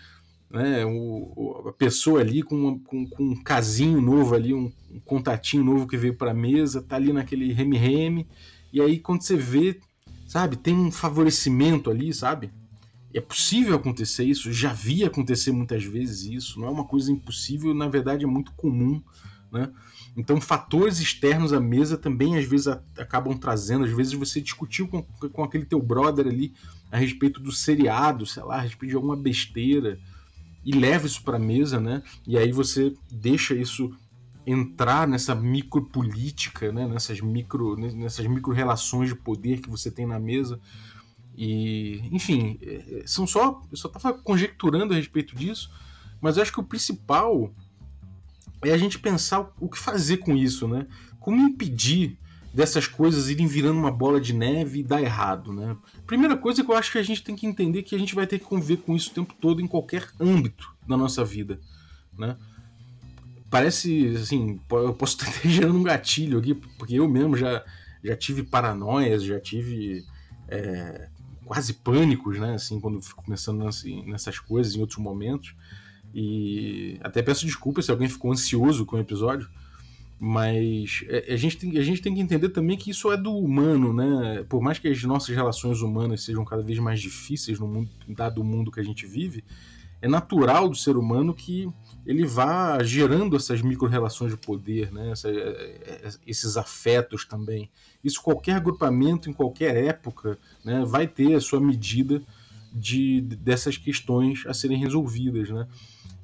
Né, 0.49 0.85
o, 0.85 1.65
a 1.67 1.73
pessoa 1.73 2.21
ali 2.21 2.41
com, 2.41 2.79
com, 2.79 3.05
com, 3.05 3.23
um 3.23 3.43
casinho 3.43 4.01
novo 4.01 4.33
ali, 4.33 4.53
um, 4.53 4.71
um 4.89 4.99
contatinho 5.01 5.63
novo 5.63 5.85
que 5.85 5.97
veio 5.97 6.15
para 6.15 6.31
a 6.31 6.33
mesa, 6.33 6.81
tá 6.81 6.95
ali 6.95 7.11
naquele 7.11 7.51
reme-reme, 7.51 8.27
e 8.71 8.81
aí 8.81 8.97
quando 8.97 9.23
você 9.23 9.35
vê, 9.35 9.79
sabe, 10.27 10.55
tem 10.55 10.73
um 10.73 10.91
favorecimento 10.91 11.89
ali, 11.91 12.13
sabe? 12.13 12.51
É 13.13 13.21
possível 13.21 13.75
acontecer 13.75 14.23
isso, 14.23 14.51
já 14.51 14.71
vi 14.71 15.03
acontecer 15.03 15.51
muitas 15.51 15.83
vezes 15.83 16.23
isso, 16.23 16.59
não 16.59 16.67
é 16.67 16.71
uma 16.71 16.85
coisa 16.85 17.11
impossível, 17.11 17.73
na 17.73 17.87
verdade 17.87 18.23
é 18.23 18.27
muito 18.27 18.53
comum, 18.53 19.01
né? 19.51 19.69
Então, 20.15 20.41
fatores 20.41 20.99
externos 20.99 21.53
à 21.53 21.59
mesa 21.59 21.97
também 21.97 22.37
às 22.37 22.45
vezes 22.45 22.67
acabam 22.97 23.37
trazendo. 23.37 23.85
Às 23.85 23.91
vezes 23.91 24.13
você 24.13 24.41
discutiu 24.41 24.87
com, 24.87 25.01
com 25.03 25.43
aquele 25.43 25.65
teu 25.65 25.81
brother 25.81 26.27
ali 26.27 26.53
a 26.91 26.97
respeito 26.97 27.39
do 27.39 27.51
seriado, 27.51 28.25
sei 28.25 28.43
lá, 28.43 28.57
a 28.57 28.61
respeito 28.61 28.89
de 28.89 28.95
alguma 28.95 29.15
besteira 29.15 29.97
e 30.65 30.73
leva 30.73 31.07
isso 31.07 31.23
para 31.23 31.37
a 31.37 31.39
mesa, 31.39 31.79
né? 31.79 32.03
E 32.27 32.37
aí 32.37 32.51
você 32.51 32.93
deixa 33.09 33.55
isso 33.55 33.95
entrar 34.45 35.07
nessa 35.07 35.33
micropolítica, 35.33 36.71
né? 36.71 36.87
Nessas 36.87 37.21
micro, 37.21 37.77
nessas 37.77 38.25
micro 38.27 38.51
relações 38.51 39.09
de 39.09 39.15
poder 39.15 39.61
que 39.61 39.69
você 39.69 39.89
tem 39.89 40.05
na 40.05 40.19
mesa. 40.19 40.59
E, 41.35 42.01
enfim, 42.11 42.59
é, 42.61 42.99
é, 42.99 43.03
são 43.05 43.25
só, 43.25 43.61
eu 43.71 43.77
só 43.77 43.87
estava 43.87 44.13
conjecturando 44.13 44.93
a 44.93 44.97
respeito 44.97 45.35
disso, 45.35 45.71
mas 46.19 46.37
eu 46.37 46.43
acho 46.43 46.51
que 46.51 46.59
o 46.59 46.63
principal 46.63 47.53
é 48.63 48.71
a 48.71 48.77
gente 48.77 48.99
pensar 48.99 49.51
o 49.59 49.69
que 49.69 49.77
fazer 49.77 50.17
com 50.17 50.35
isso, 50.35 50.67
né? 50.67 50.87
Como 51.19 51.41
impedir 51.41 52.17
dessas 52.53 52.85
coisas 52.85 53.29
irem 53.29 53.47
virando 53.47 53.79
uma 53.79 53.91
bola 53.91 54.19
de 54.19 54.33
neve 54.33 54.79
e 54.79 54.83
dar 54.83 55.01
errado, 55.01 55.53
né? 55.53 55.75
Primeira 56.05 56.35
coisa 56.35 56.63
que 56.63 56.69
eu 56.69 56.75
acho 56.75 56.91
que 56.91 56.97
a 56.97 57.03
gente 57.03 57.23
tem 57.23 57.35
que 57.35 57.47
entender 57.47 57.83
que 57.83 57.95
a 57.95 57.97
gente 57.97 58.13
vai 58.13 58.27
ter 58.27 58.39
que 58.39 58.45
conviver 58.45 58.77
com 58.77 58.95
isso 58.95 59.09
o 59.09 59.13
tempo 59.13 59.33
todo 59.39 59.61
em 59.61 59.67
qualquer 59.67 60.09
âmbito 60.19 60.75
da 60.87 60.97
nossa 60.97 61.23
vida, 61.23 61.59
né? 62.17 62.37
Parece, 63.49 64.15
assim, 64.15 64.59
eu 64.69 64.93
posso 64.93 65.17
estar 65.17 65.31
gerando 65.47 65.77
um 65.77 65.83
gatilho 65.83 66.39
aqui, 66.39 66.53
porque 66.53 66.95
eu 66.95 67.07
mesmo 67.07 67.35
já, 67.35 67.63
já 68.03 68.15
tive 68.15 68.43
paranoias, 68.43 69.23
já 69.23 69.39
tive 69.39 70.05
é, 70.47 71.09
quase 71.45 71.73
pânicos, 71.73 72.39
né? 72.39 72.55
Assim, 72.55 72.79
quando 72.79 73.01
fico 73.01 73.23
pensando 73.23 73.63
nessas 74.05 74.39
coisas 74.39 74.75
em 74.75 74.79
outros 74.79 74.99
momentos. 74.99 75.55
E 76.13 76.97
até 77.01 77.21
peço 77.21 77.45
desculpas 77.45 77.85
se 77.85 77.91
alguém 77.91 78.09
ficou 78.09 78.31
ansioso 78.31 78.85
com 78.85 78.97
o 78.97 78.99
episódio, 78.99 79.49
mas 80.19 81.03
é, 81.07 81.33
a 81.33 81.37
gente, 81.37 81.57
tem, 81.57 81.77
a 81.77 81.81
gente 81.81 82.01
tem 82.01 82.13
que 82.13 82.21
entender 82.21 82.49
também 82.49 82.77
que 82.77 82.91
isso 82.91 83.11
é 83.11 83.17
do 83.17 83.35
humano, 83.35 83.93
né? 83.93 84.45
Por 84.47 84.61
mais 84.61 84.77
que 84.77 84.87
as 84.87 85.01
nossas 85.03 85.35
relações 85.35 85.81
humanas 85.81 86.23
sejam 86.23 86.43
cada 86.45 86.61
vez 86.61 86.77
mais 86.79 86.99
difíceis 86.99 87.59
no 87.59 87.67
mundo, 87.67 87.89
dado 88.07 88.41
o 88.41 88.43
mundo 88.43 88.71
que 88.71 88.79
a 88.79 88.83
gente 88.83 89.05
vive, 89.05 89.43
é 90.01 90.07
natural 90.07 90.67
do 90.67 90.75
ser 90.75 90.97
humano 90.97 91.33
que 91.33 91.69
ele 92.05 92.25
vá 92.25 92.81
gerando 92.83 93.35
essas 93.35 93.61
micro-relações 93.61 94.31
de 94.31 94.37
poder, 94.37 94.91
né? 94.91 95.11
Essa, 95.11 95.29
é, 95.29 95.31
é, 95.33 96.09
esses 96.25 96.57
afetos 96.57 97.25
também. 97.25 97.69
Isso 98.03 98.21
qualquer 98.21 98.55
agrupamento, 98.55 99.29
em 99.29 99.33
qualquer 99.33 99.75
época, 99.75 100.37
né, 100.63 100.83
vai 100.85 101.07
ter 101.07 101.35
a 101.35 101.41
sua 101.41 101.59
medida 101.59 102.21
de, 102.73 103.21
dessas 103.21 103.77
questões 103.77 104.43
a 104.47 104.53
serem 104.53 104.77
resolvidas, 104.77 105.49
né? 105.49 105.67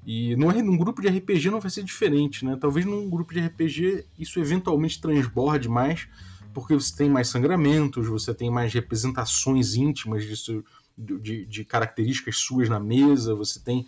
E 0.06 0.36
num, 0.38 0.50
num 0.64 0.78
grupo 0.78 1.02
de 1.02 1.10
RPG 1.10 1.52
não 1.52 1.60
vai 1.60 1.70
ser 1.70 1.84
diferente, 1.84 2.46
né? 2.46 2.58
Talvez 2.60 2.86
num 2.86 3.10
grupo 3.10 3.34
de 3.34 3.42
RPG 3.42 4.06
isso 4.18 4.40
eventualmente 4.40 5.02
transborde 5.02 5.68
mais, 5.68 6.08
porque 6.54 6.74
você 6.74 6.96
tem 6.96 7.10
mais 7.10 7.28
sangramentos, 7.28 8.08
você 8.08 8.34
tem 8.34 8.50
mais 8.50 8.74
representações 8.74 9.76
íntimas 9.76 10.24
disso, 10.26 10.64
de, 10.98 11.46
de 11.46 11.66
características 11.66 12.38
suas 12.38 12.70
na 12.70 12.80
mesa, 12.80 13.36
você 13.36 13.60
tem 13.60 13.86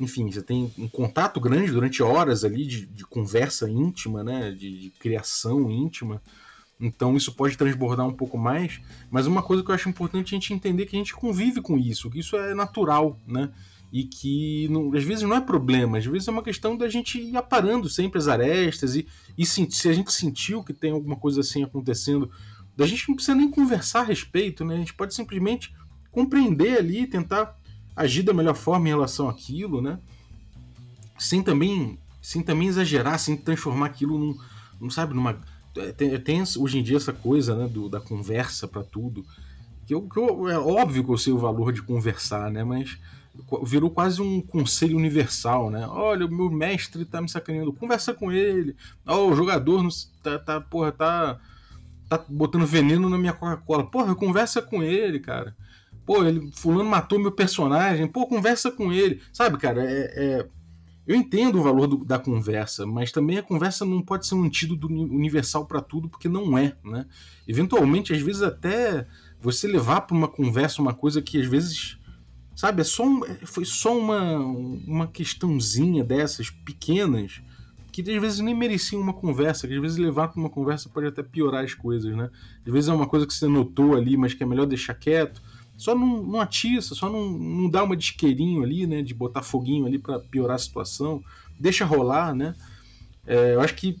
enfim, 0.00 0.30
você 0.30 0.42
tem 0.42 0.72
um 0.78 0.88
contato 0.88 1.38
grande 1.38 1.70
durante 1.70 2.02
horas 2.02 2.42
ali 2.42 2.66
de, 2.66 2.86
de 2.86 3.04
conversa 3.04 3.68
íntima, 3.70 4.24
né, 4.24 4.50
de, 4.50 4.80
de, 4.80 4.90
criação 4.90 5.70
íntima. 5.70 6.22
Então 6.80 7.16
isso 7.16 7.34
pode 7.34 7.58
transbordar 7.58 8.06
um 8.06 8.14
pouco 8.14 8.38
mais, 8.38 8.80
mas 9.10 9.26
uma 9.26 9.42
coisa 9.42 9.62
que 9.62 9.70
eu 9.70 9.74
acho 9.74 9.88
importante 9.88 10.34
é 10.34 10.38
a 10.38 10.40
gente 10.40 10.54
entender 10.54 10.86
que 10.86 10.96
a 10.96 10.98
gente 10.98 11.14
convive 11.14 11.60
com 11.60 11.76
isso, 11.76 12.10
que 12.10 12.20
isso 12.20 12.36
é 12.36 12.54
natural, 12.54 13.18
né? 13.26 13.52
e 13.92 14.04
que 14.04 14.68
não, 14.68 14.94
às 14.94 15.02
vezes 15.02 15.24
não 15.24 15.34
é 15.34 15.40
problema, 15.40 15.98
às 15.98 16.06
vezes 16.06 16.28
é 16.28 16.30
uma 16.30 16.42
questão 16.42 16.76
da 16.76 16.88
gente 16.88 17.20
ir 17.20 17.36
aparando 17.36 17.88
sempre 17.88 18.18
as 18.18 18.28
arestas 18.28 18.94
e, 18.94 19.06
e 19.36 19.44
se, 19.44 19.68
se 19.70 19.88
a 19.88 19.92
gente 19.92 20.12
sentiu 20.12 20.62
que 20.62 20.72
tem 20.72 20.92
alguma 20.92 21.16
coisa 21.16 21.40
assim 21.40 21.64
acontecendo, 21.64 22.30
da 22.76 22.86
gente 22.86 23.08
não 23.08 23.16
precisa 23.16 23.36
nem 23.36 23.50
conversar 23.50 24.00
a 24.00 24.04
respeito, 24.04 24.64
né? 24.64 24.76
A 24.76 24.78
gente 24.78 24.94
pode 24.94 25.12
simplesmente 25.12 25.74
compreender 26.10 26.78
ali, 26.78 27.06
tentar 27.06 27.58
agir 28.00 28.22
da 28.22 28.32
melhor 28.32 28.54
forma 28.54 28.86
em 28.86 28.90
relação 28.90 29.28
àquilo, 29.28 29.82
né? 29.82 29.98
Sem 31.18 31.42
também, 31.42 31.98
sem 32.22 32.42
também 32.42 32.68
exagerar, 32.68 33.18
sem 33.18 33.36
transformar 33.36 33.86
aquilo 33.86 34.18
num, 34.18 34.38
não 34.80 34.90
sabe, 34.90 35.14
numa 35.14 35.38
tem, 35.96 36.18
tem, 36.18 36.42
hoje 36.58 36.78
em 36.78 36.82
dia 36.82 36.96
essa 36.96 37.12
coisa, 37.12 37.54
né, 37.54 37.68
do, 37.68 37.88
da 37.88 38.00
conversa 38.00 38.66
para 38.66 38.82
tudo. 38.82 39.24
Que, 39.86 39.94
eu, 39.94 40.02
que 40.02 40.18
eu, 40.18 40.48
é 40.48 40.58
óbvio 40.58 41.04
que 41.04 41.10
eu 41.10 41.18
sei 41.18 41.32
o 41.32 41.38
valor 41.38 41.72
de 41.72 41.82
conversar, 41.82 42.50
né? 42.50 42.64
Mas 42.64 42.98
virou 43.62 43.90
quase 43.90 44.20
um 44.20 44.40
conselho 44.40 44.96
universal, 44.96 45.70
né? 45.70 45.86
Olha, 45.86 46.26
o 46.26 46.32
meu 46.32 46.50
mestre 46.50 47.04
tá 47.04 47.20
me 47.20 47.28
sacaneando, 47.28 47.72
conversa 47.72 48.12
com 48.12 48.32
ele. 48.32 48.74
Ó, 49.06 49.18
oh, 49.18 49.30
o 49.30 49.36
jogador 49.36 49.86
tá, 50.22 50.38
tá, 50.38 50.60
porra, 50.60 50.90
tá, 50.90 51.40
tá 52.08 52.24
botando 52.28 52.66
veneno 52.66 53.08
na 53.08 53.18
minha 53.18 53.32
Coca-Cola. 53.32 53.86
Porra, 53.86 54.14
conversa 54.14 54.60
com 54.60 54.82
ele, 54.82 55.20
cara. 55.20 55.54
Pô, 56.10 56.24
ele, 56.24 56.50
fulano 56.52 56.90
matou 56.90 57.20
meu 57.20 57.30
personagem. 57.30 58.08
Pô, 58.08 58.26
conversa 58.26 58.68
com 58.68 58.92
ele. 58.92 59.22
Sabe, 59.32 59.56
cara, 59.58 59.80
é, 59.88 60.12
é 60.16 60.46
eu 61.06 61.14
entendo 61.14 61.60
o 61.60 61.62
valor 61.62 61.86
do, 61.86 62.04
da 62.04 62.18
conversa, 62.18 62.84
mas 62.84 63.12
também 63.12 63.38
a 63.38 63.42
conversa 63.44 63.84
não 63.84 64.02
pode 64.02 64.26
ser 64.26 64.34
um 64.34 64.42
antídoto 64.42 64.88
universal 64.88 65.66
para 65.66 65.80
tudo, 65.80 66.08
porque 66.08 66.28
não 66.28 66.58
é, 66.58 66.74
né? 66.84 67.06
Eventualmente, 67.46 68.12
às 68.12 68.20
vezes 68.20 68.42
até 68.42 69.06
você 69.40 69.68
levar 69.68 70.00
para 70.00 70.16
uma 70.16 70.26
conversa 70.26 70.82
uma 70.82 70.92
coisa 70.92 71.22
que 71.22 71.40
às 71.40 71.46
vezes 71.46 71.96
Sabe, 72.56 72.80
é 72.80 72.84
só 72.84 73.06
um, 73.06 73.24
é, 73.24 73.34
foi 73.46 73.64
só 73.64 73.96
uma, 73.96 74.36
uma 74.36 75.06
questãozinha 75.06 76.02
dessas 76.02 76.50
pequenas 76.50 77.40
que 77.92 78.02
às 78.02 78.20
vezes 78.20 78.40
nem 78.40 78.54
mereciam 78.54 79.00
uma 79.00 79.14
conversa, 79.14 79.68
que 79.68 79.74
às 79.74 79.80
vezes 79.80 79.96
levar 79.96 80.28
para 80.28 80.40
uma 80.40 80.50
conversa 80.50 80.88
pode 80.88 81.06
até 81.06 81.22
piorar 81.22 81.64
as 81.64 81.72
coisas, 81.72 82.14
né? 82.16 82.30
Às 82.66 82.72
vezes 82.72 82.90
é 82.90 82.92
uma 82.92 83.06
coisa 83.06 83.26
que 83.26 83.32
você 83.32 83.46
notou 83.46 83.94
ali, 83.94 84.16
mas 84.16 84.34
que 84.34 84.42
é 84.42 84.46
melhor 84.46 84.66
deixar 84.66 84.94
quieto. 84.94 85.40
Só 85.80 85.94
não, 85.94 86.22
não 86.22 86.40
atiça, 86.40 86.94
só 86.94 87.08
não, 87.08 87.30
não 87.30 87.70
dá 87.70 87.82
uma 87.82 87.96
disqueirinho 87.96 88.62
ali, 88.62 88.86
né? 88.86 89.00
De 89.00 89.14
botar 89.14 89.42
foguinho 89.42 89.86
ali 89.86 89.98
para 89.98 90.18
piorar 90.18 90.56
a 90.56 90.58
situação. 90.58 91.24
Deixa 91.58 91.86
rolar, 91.86 92.34
né? 92.34 92.54
É, 93.26 93.54
eu 93.54 93.60
acho 93.62 93.74
que. 93.74 93.98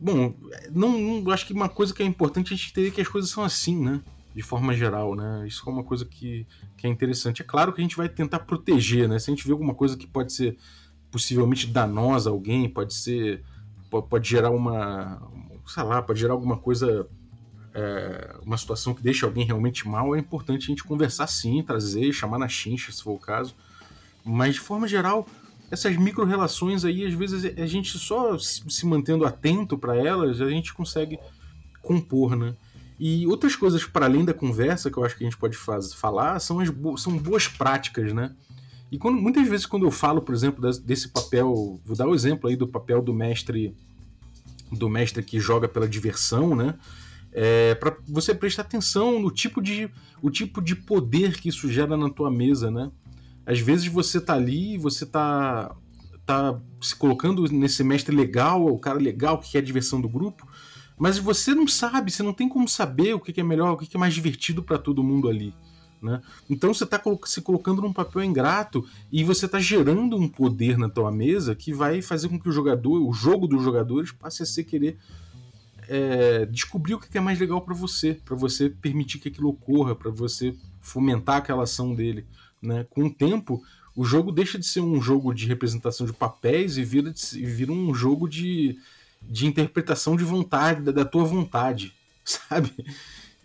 Bom, 0.00 0.34
não, 0.72 0.98
não, 0.98 1.30
acho 1.30 1.46
que 1.46 1.52
uma 1.52 1.68
coisa 1.68 1.94
que 1.94 2.02
é 2.02 2.06
importante 2.06 2.50
é 2.50 2.54
a 2.54 2.56
gente 2.56 2.70
entender 2.70 2.90
que 2.90 3.00
as 3.00 3.06
coisas 3.06 3.30
são 3.30 3.44
assim, 3.44 3.78
né? 3.80 4.00
de 4.34 4.42
forma 4.42 4.74
geral, 4.74 5.14
né? 5.14 5.44
Isso 5.46 5.62
é 5.68 5.72
uma 5.72 5.82
coisa 5.82 6.04
que, 6.04 6.46
que 6.76 6.86
é 6.86 6.90
interessante. 6.90 7.42
É 7.42 7.44
claro 7.44 7.72
que 7.72 7.80
a 7.80 7.84
gente 7.84 7.96
vai 7.96 8.08
tentar 8.08 8.40
proteger, 8.40 9.08
né? 9.08 9.18
Se 9.18 9.30
a 9.30 9.34
gente 9.34 9.46
vê 9.46 9.52
alguma 9.52 9.74
coisa 9.74 9.96
que 9.96 10.06
pode 10.06 10.32
ser 10.32 10.56
possivelmente 11.10 11.66
danosa 11.66 12.30
a 12.30 12.32
alguém, 12.32 12.68
pode 12.68 12.94
ser. 12.94 13.44
pode 14.08 14.28
gerar 14.28 14.50
uma. 14.50 15.22
sei 15.66 15.82
lá, 15.82 16.02
pode 16.02 16.20
gerar 16.20 16.32
alguma 16.32 16.56
coisa. 16.56 17.08
É, 17.72 18.36
uma 18.44 18.58
situação 18.58 18.92
que 18.92 19.02
deixa 19.02 19.26
alguém 19.26 19.44
realmente 19.44 19.86
mal, 19.86 20.14
é 20.16 20.18
importante 20.18 20.64
a 20.64 20.66
gente 20.66 20.82
conversar 20.82 21.26
sim, 21.26 21.62
trazer, 21.62 22.12
chamar 22.12 22.38
na 22.38 22.48
chincha, 22.48 22.90
se 22.90 23.02
for 23.02 23.12
o 23.12 23.18
caso. 23.18 23.54
Mas 24.24 24.54
de 24.54 24.60
forma 24.60 24.88
geral, 24.88 25.26
essas 25.70 25.96
micro-relações 25.96 26.84
aí, 26.84 27.06
às 27.06 27.14
vezes 27.14 27.44
a 27.56 27.66
gente 27.66 27.96
só 27.96 28.36
se 28.38 28.84
mantendo 28.86 29.24
atento 29.24 29.78
para 29.78 29.96
elas, 29.96 30.40
a 30.40 30.50
gente 30.50 30.74
consegue 30.74 31.18
compor, 31.80 32.34
né? 32.34 32.54
E 32.98 33.26
outras 33.26 33.56
coisas 33.56 33.84
para 33.84 34.04
além 34.04 34.24
da 34.24 34.34
conversa 34.34 34.90
que 34.90 34.98
eu 34.98 35.04
acho 35.04 35.16
que 35.16 35.24
a 35.24 35.26
gente 35.26 35.38
pode 35.38 35.56
faz, 35.56 35.94
falar 35.94 36.38
são, 36.38 36.60
as 36.60 36.68
bo 36.68 36.98
são 36.98 37.16
boas 37.16 37.48
práticas, 37.48 38.12
né? 38.12 38.34
E 38.92 38.98
quando, 38.98 39.16
muitas 39.20 39.48
vezes 39.48 39.64
quando 39.64 39.86
eu 39.86 39.90
falo, 39.90 40.20
por 40.20 40.34
exemplo, 40.34 40.60
desse 40.80 41.08
papel, 41.08 41.80
vou 41.84 41.96
dar 41.96 42.06
o 42.06 42.10
um 42.10 42.14
exemplo 42.14 42.50
aí 42.50 42.56
do 42.56 42.66
papel 42.66 43.00
do 43.00 43.14
mestre 43.14 43.74
do 44.70 44.88
mestre 44.88 45.22
que 45.22 45.40
joga 45.40 45.66
pela 45.66 45.88
diversão, 45.88 46.54
né? 46.54 46.74
É, 47.32 47.74
para 47.76 47.96
você 48.08 48.34
prestar 48.34 48.62
atenção 48.62 49.20
no 49.20 49.30
tipo 49.30 49.62
de 49.62 49.88
o 50.20 50.30
tipo 50.30 50.60
de 50.60 50.74
poder 50.74 51.40
que 51.40 51.48
isso 51.48 51.70
gera 51.70 51.96
na 51.96 52.10
tua 52.10 52.30
mesa, 52.30 52.70
né? 52.70 52.90
Às 53.46 53.60
vezes 53.60 53.86
você 53.86 54.20
tá 54.20 54.34
ali, 54.34 54.76
você 54.76 55.06
tá 55.06 55.74
tá 56.26 56.60
se 56.80 56.94
colocando 56.94 57.44
nesse 57.50 57.82
mestre 57.82 58.14
legal, 58.14 58.64
o 58.64 58.78
cara 58.78 58.98
legal 58.98 59.38
que 59.38 59.56
é 59.56 59.60
a 59.60 59.64
diversão 59.64 60.00
do 60.00 60.08
grupo, 60.08 60.46
mas 60.96 61.18
você 61.18 61.54
não 61.54 61.66
sabe, 61.66 62.10
você 62.10 62.22
não 62.22 62.32
tem 62.32 62.48
como 62.48 62.68
saber 62.68 63.14
o 63.14 63.20
que 63.20 63.40
é 63.40 63.44
melhor, 63.44 63.72
o 63.72 63.76
que 63.76 63.96
é 63.96 63.98
mais 63.98 64.14
divertido 64.14 64.62
para 64.62 64.78
todo 64.78 65.02
mundo 65.02 65.28
ali. 65.28 65.54
Né? 66.00 66.20
Então 66.48 66.72
você 66.72 66.84
está 66.84 67.00
se 67.24 67.42
colocando 67.42 67.82
num 67.82 67.92
papel 67.92 68.24
ingrato 68.24 68.86
e 69.12 69.22
você 69.22 69.46
está 69.46 69.58
gerando 69.58 70.16
um 70.16 70.28
poder 70.28 70.78
na 70.78 70.88
tua 70.88 71.10
mesa 71.12 71.54
que 71.54 71.72
vai 71.72 72.00
fazer 72.00 72.28
com 72.28 72.38
que 72.38 72.48
o 72.48 72.52
jogador, 72.52 73.06
o 73.06 73.12
jogo 73.12 73.46
dos 73.46 73.62
jogadores, 73.62 74.12
passe 74.12 74.42
a 74.42 74.46
ser 74.46 74.64
querer 74.64 74.98
é, 75.90 76.46
descobrir 76.46 76.94
o 76.94 77.00
que 77.00 77.18
é 77.18 77.20
mais 77.20 77.38
legal 77.38 77.60
para 77.60 77.74
você, 77.74 78.14
para 78.24 78.36
você 78.36 78.70
permitir 78.70 79.18
que 79.18 79.28
aquilo 79.28 79.48
ocorra, 79.48 79.94
para 79.94 80.10
você 80.10 80.54
fomentar 80.80 81.38
aquela 81.38 81.64
ação 81.64 81.94
dele. 81.94 82.24
Né? 82.62 82.86
Com 82.88 83.06
o 83.06 83.12
tempo, 83.12 83.62
o 83.96 84.04
jogo 84.04 84.30
deixa 84.30 84.58
de 84.58 84.66
ser 84.66 84.80
um 84.80 85.02
jogo 85.02 85.34
de 85.34 85.46
representação 85.46 86.06
de 86.06 86.12
papéis 86.12 86.78
e 86.78 86.84
vira, 86.84 87.12
de, 87.12 87.44
vira 87.44 87.72
um 87.72 87.92
jogo 87.92 88.28
de 88.28 88.78
de 89.22 89.46
interpretação 89.46 90.16
de 90.16 90.24
vontade, 90.24 90.82
da, 90.82 90.92
da 90.92 91.04
tua 91.04 91.24
vontade, 91.24 91.92
sabe? 92.24 92.72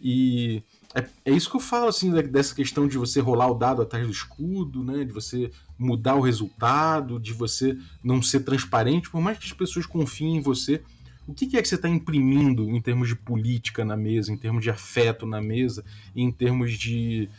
E 0.01 0.63
é, 0.93 1.05
é, 1.25 1.31
isso 1.31 1.49
que 1.49 1.55
eu 1.55 1.61
falo, 1.61 1.87
assim, 1.87 2.11
dessa 2.11 2.53
questão 2.53 2.87
de 2.87 2.97
você 2.97 3.19
rolar 3.19 3.49
o 3.49 3.55
dado 3.55 3.81
atrás 3.81 4.05
do 4.05 4.11
escudo, 4.11 4.83
né? 4.83 5.03
De 5.03 5.11
você 5.11 5.51
mudar 5.77 6.15
o 6.15 6.21
resultado, 6.21 7.19
de 7.19 7.33
você 7.33 7.77
não 8.03 8.21
ser 8.21 8.41
transparente, 8.41 9.09
por 9.09 9.21
mais 9.21 9.37
que 9.37 9.45
as 9.45 9.53
pessoas 9.53 9.85
confiem 9.85 10.37
em 10.37 10.41
você, 10.41 10.81
o 11.27 11.33
que 11.33 11.57
é 11.57 11.61
que 11.61 11.67
você 11.67 11.75
está 11.75 11.89
imprimindo 11.89 12.69
em 12.69 12.79
termos 12.79 13.07
de 13.07 13.15
política 13.15 13.83
na 13.83 13.97
mesa, 13.97 14.31
em 14.31 14.37
termos 14.37 14.63
de 14.63 14.69
afeto 14.69 15.25
na 15.25 15.41
mesa, 15.41 15.83
em 16.15 16.31
termos 16.31 16.73
de. 16.73 17.29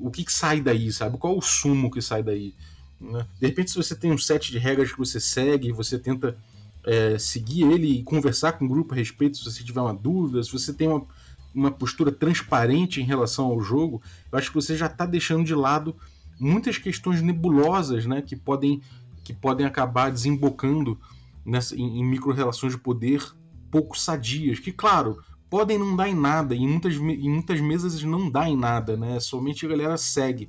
O 0.00 0.10
que, 0.10 0.24
que 0.24 0.32
sai 0.32 0.60
daí, 0.60 0.90
sabe? 0.90 1.18
Qual 1.18 1.36
o 1.36 1.42
sumo 1.42 1.90
que 1.90 2.00
sai 2.00 2.22
daí? 2.22 2.54
Né? 3.00 3.26
De 3.40 3.46
repente, 3.46 3.70
se 3.70 3.76
você 3.76 3.94
tem 3.94 4.10
um 4.10 4.18
set 4.18 4.50
de 4.50 4.58
regras 4.58 4.92
que 4.92 4.98
você 4.98 5.20
segue 5.20 5.70
você 5.72 5.98
tenta 5.98 6.36
é, 6.84 7.18
seguir 7.18 7.64
ele 7.64 7.98
e 7.98 8.02
conversar 8.02 8.52
com 8.52 8.64
o 8.64 8.68
grupo 8.68 8.94
a 8.94 8.96
respeito, 8.96 9.36
se 9.36 9.44
você 9.44 9.62
tiver 9.62 9.80
uma 9.80 9.94
dúvida, 9.94 10.42
se 10.42 10.52
você 10.52 10.72
tem 10.72 10.88
uma, 10.88 11.06
uma 11.54 11.70
postura 11.70 12.10
transparente 12.10 13.00
em 13.00 13.04
relação 13.04 13.46
ao 13.46 13.60
jogo, 13.60 14.00
eu 14.30 14.38
acho 14.38 14.48
que 14.48 14.54
você 14.54 14.76
já 14.76 14.86
está 14.86 15.06
deixando 15.06 15.44
de 15.44 15.54
lado 15.54 15.94
muitas 16.40 16.78
questões 16.78 17.22
nebulosas 17.22 18.06
né, 18.06 18.22
que, 18.22 18.34
podem, 18.34 18.80
que 19.22 19.32
podem 19.32 19.66
acabar 19.66 20.10
desembocando 20.10 20.98
nessa, 21.44 21.76
em, 21.76 22.00
em 22.00 22.04
micro-relações 22.04 22.72
de 22.72 22.78
poder 22.78 23.22
pouco 23.70 23.98
sadias, 23.98 24.58
que, 24.58 24.70
claro, 24.70 25.22
podem 25.48 25.78
não 25.78 25.96
dar 25.96 26.08
em 26.08 26.14
nada, 26.14 26.54
em 26.54 26.66
muitas, 26.66 26.94
em 26.94 27.30
muitas 27.30 27.60
mesas 27.60 28.02
não 28.02 28.30
dá 28.30 28.48
em 28.48 28.56
nada, 28.56 28.96
né? 28.96 29.20
Somente 29.20 29.66
a 29.66 29.68
galera 29.68 29.96
segue. 29.96 30.48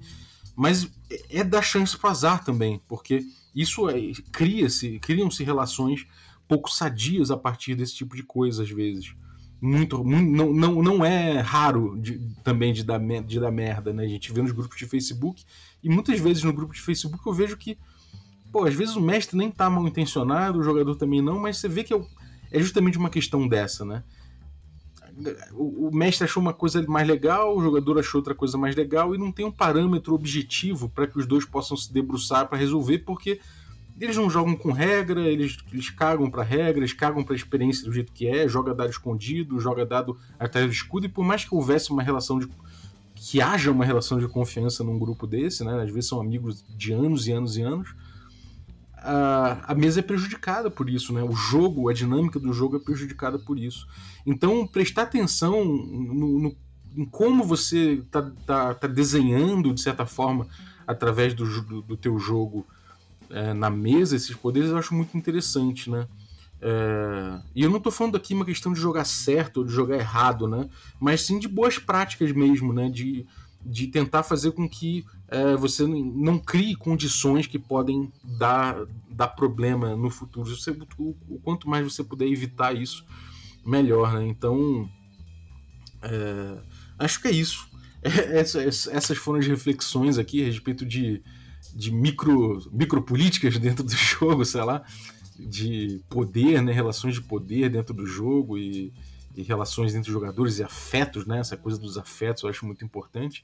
Mas 0.56 0.90
é, 1.10 1.40
é 1.40 1.44
dar 1.44 1.62
chance 1.62 1.98
para 1.98 2.12
azar 2.12 2.44
também, 2.44 2.82
porque 2.88 3.26
isso 3.56 3.90
é, 3.90 3.96
cria-se, 4.32 5.00
criam-se 5.00 5.44
relações 5.44 6.06
pouco 6.48 6.72
sadias 6.72 7.32
a 7.32 7.38
partir 7.38 7.76
desse 7.76 7.96
tipo 7.96 8.16
de 8.16 8.24
coisa, 8.24 8.64
às 8.64 8.70
vezes. 8.70 9.16
Muito, 9.62 10.04
muito 10.04 10.30
não, 10.32 10.54
não, 10.54 10.84
não 10.84 11.06
é 11.06 11.40
raro 11.40 11.98
de, 11.98 12.20
também 12.44 12.74
de 12.74 12.84
dar, 12.84 13.00
de 13.00 13.40
dar 13.40 13.52
merda, 13.52 13.94
né? 13.94 14.04
A 14.04 14.08
gente 14.08 14.32
vê 14.32 14.42
nos 14.42 14.52
grupos 14.52 14.78
de 14.78 14.86
Facebook, 14.86 15.44
e 15.82 15.90
muitas 15.90 16.20
vezes 16.20 16.44
no 16.44 16.54
grupo 16.54 16.74
de 16.74 16.82
Facebook 16.82 17.26
eu 17.26 17.34
vejo 17.34 17.58
que 17.58 17.78
pô, 18.54 18.66
às 18.66 18.76
vezes 18.76 18.96
o 18.96 19.02
mestre 19.02 19.36
nem 19.36 19.50
tá 19.50 19.68
mal 19.68 19.88
intencionado, 19.88 20.60
o 20.60 20.64
jogador 20.64 20.96
também 20.96 21.24
não, 21.24 21.40
mas 21.40 21.58
você 21.58 21.68
vê 21.68 21.84
que 21.84 21.92
é, 21.92 22.06
é 22.52 22.60
justamente 22.60 23.00
uma 23.00 23.10
questão 23.10 23.48
dessa, 23.48 23.84
né? 23.84 24.04
O, 25.54 25.92
mestre 25.92 26.24
achou 26.24 26.42
uma 26.42 26.54
coisa 26.54 26.82
mais 26.88 27.08
legal, 27.08 27.56
o 27.56 27.62
jogador 27.62 28.00
achou 28.00 28.20
outra 28.20 28.34
coisa 28.34 28.58
mais 28.58 28.76
legal 28.76 29.14
e 29.14 29.18
não 29.18 29.32
tem 29.32 29.46
um 29.46 29.52
parâmetro 29.52 30.14
objetivo 30.14 30.90
para 30.90 31.06
que 31.06 31.18
os 31.20 31.28
dois 31.28 31.46
possam 31.46 31.78
se 31.78 31.92
debruçar 31.92 32.48
para 32.48 32.58
resolver, 32.58 33.00
porque 33.00 33.40
eles 34.00 34.18
não 34.18 34.30
jogam 34.30 34.56
com 34.56 34.72
regra, 34.72 35.22
eles, 35.22 35.58
eles 35.72 35.90
cagam 35.92 36.30
para 36.30 36.44
regra, 36.44 36.80
eles 36.80 36.94
cagam 36.94 37.24
para 37.24 37.36
experiência 37.36 37.86
do 37.86 37.94
jeito 37.94 38.12
que 38.12 38.28
é, 38.28 38.48
joga 38.48 38.74
dado 38.74 38.90
escondido, 38.90 39.60
joga 39.60 39.86
dado 39.86 40.18
atrás 40.40 40.66
do 40.68 40.74
escudo, 40.74 41.06
e 41.06 41.10
por 41.10 41.24
mais 41.24 41.44
que 41.44 41.54
houvesse 41.54 41.92
uma 41.92 42.02
relação 42.02 42.40
de. 42.40 42.48
que 43.16 43.40
haja 43.40 43.72
uma 43.72 43.86
relação 43.86 44.20
de 44.20 44.28
confiança 44.28 44.84
num 44.84 44.98
grupo 44.98 45.28
desse, 45.28 45.64
né? 45.64 45.84
Às 45.84 45.92
vezes 45.92 46.10
são 46.10 46.20
amigos 46.20 46.64
de 46.76 46.92
anos 46.92 47.28
e 47.28 47.32
anos 47.32 47.58
e 47.58 47.62
anos 47.62 47.96
a, 49.04 49.72
a 49.72 49.76
mesa 49.76 50.00
é 50.00 50.04
prejudicada 50.04 50.72
por 50.72 50.90
isso, 50.90 51.14
né? 51.14 51.22
O 51.22 51.34
jogo, 51.34 51.90
a 51.90 51.94
dinâmica 51.94 52.40
do 52.40 52.54
jogo 52.54 52.78
é 52.78 52.80
prejudicada 52.80 53.38
por 53.38 53.60
isso. 53.60 53.88
Então, 54.26 54.66
prestar 54.66 55.04
atenção 55.04 55.66
no, 55.66 56.40
no 56.40 56.56
em 56.96 57.06
como 57.06 57.44
você 57.44 57.94
está 57.94 58.22
tá, 58.46 58.74
tá 58.76 58.88
desenhando, 58.88 59.74
de 59.74 59.82
certa 59.82 60.06
forma, 60.06 60.48
através 60.86 61.34
do, 61.34 61.46
do, 61.64 61.82
do 61.82 61.98
teu 61.98 62.20
jogo 62.20 62.66
é, 63.30 63.52
na 63.54 63.70
mesa, 63.70 64.16
esses 64.16 64.36
poderes, 64.36 64.70
eu 64.70 64.78
acho 64.78 64.94
muito 64.94 65.18
interessante, 65.18 65.90
né? 65.90 66.08
É, 66.62 67.42
e 67.54 67.64
eu 67.64 67.70
não 67.70 67.78
estou 67.78 67.92
falando 67.92 68.16
aqui 68.16 68.34
uma 68.34 68.46
questão 68.46 68.72
de 68.72 68.80
jogar 68.80 69.04
certo 69.06 69.58
ou 69.58 69.66
de 69.66 69.74
jogar 69.74 69.98
errado, 69.98 70.48
né? 70.48 70.70
Mas 71.00 71.22
sim 71.22 71.40
de 71.40 71.48
boas 71.48 71.78
práticas 71.78 72.32
mesmo, 72.32 72.72
né? 72.72 72.90
De, 72.90 73.26
de 73.66 73.88
tentar 73.88 74.24
fazer 74.24 74.52
com 74.52 74.68
que 74.68 75.06
é, 75.28 75.56
você 75.56 75.86
não 75.88 76.38
crie 76.38 76.76
condições 76.76 77.48
que 77.48 77.58
podem 77.58 78.12
dar, 78.38 78.86
dar 79.10 79.30
problema 79.30 79.96
no 79.96 80.10
futuro. 80.10 80.56
Você, 80.56 80.72
o, 80.98 81.16
o, 81.28 81.40
quanto 81.40 81.70
mais 81.70 81.84
você 81.84 82.04
puder 82.04 82.28
evitar 82.28 82.76
isso, 82.76 83.06
melhor. 83.66 84.14
Né? 84.14 84.28
Então, 84.28 84.90
é, 86.02 86.62
acho 87.00 87.22
que 87.22 87.28
é 87.28 87.32
isso. 87.32 87.72
É, 88.06 88.38
essas, 88.38 88.88
essas 88.88 89.18
foram 89.18 89.40
as 89.40 89.48
reflexões 89.48 90.18
aqui 90.18 90.44
a 90.44 90.46
respeito 90.46 90.86
de, 90.86 91.24
de 91.74 91.90
micro, 91.90 92.70
micropolíticas 92.70 93.58
dentro 93.58 93.82
do 93.82 93.96
jogo, 93.96 94.44
sei 94.44 94.62
lá, 94.62 94.84
de 95.40 96.02
poder, 96.10 96.62
né? 96.62 96.74
relações 96.74 97.14
de 97.14 97.22
poder 97.22 97.70
dentro 97.70 97.94
do 97.94 98.06
jogo 98.06 98.58
e 98.58 98.92
e 99.36 99.42
relações 99.42 99.96
entre 99.96 100.12
jogadores 100.12 100.60
e 100.60 100.64
afetos, 100.64 101.26
né? 101.26 101.40
Essa 101.40 101.58
coisa 101.58 101.78
dos 101.78 101.98
afetos 101.98 102.44
eu 102.44 102.50
acho 102.50 102.66
muito 102.66 102.84
importante. 102.84 103.44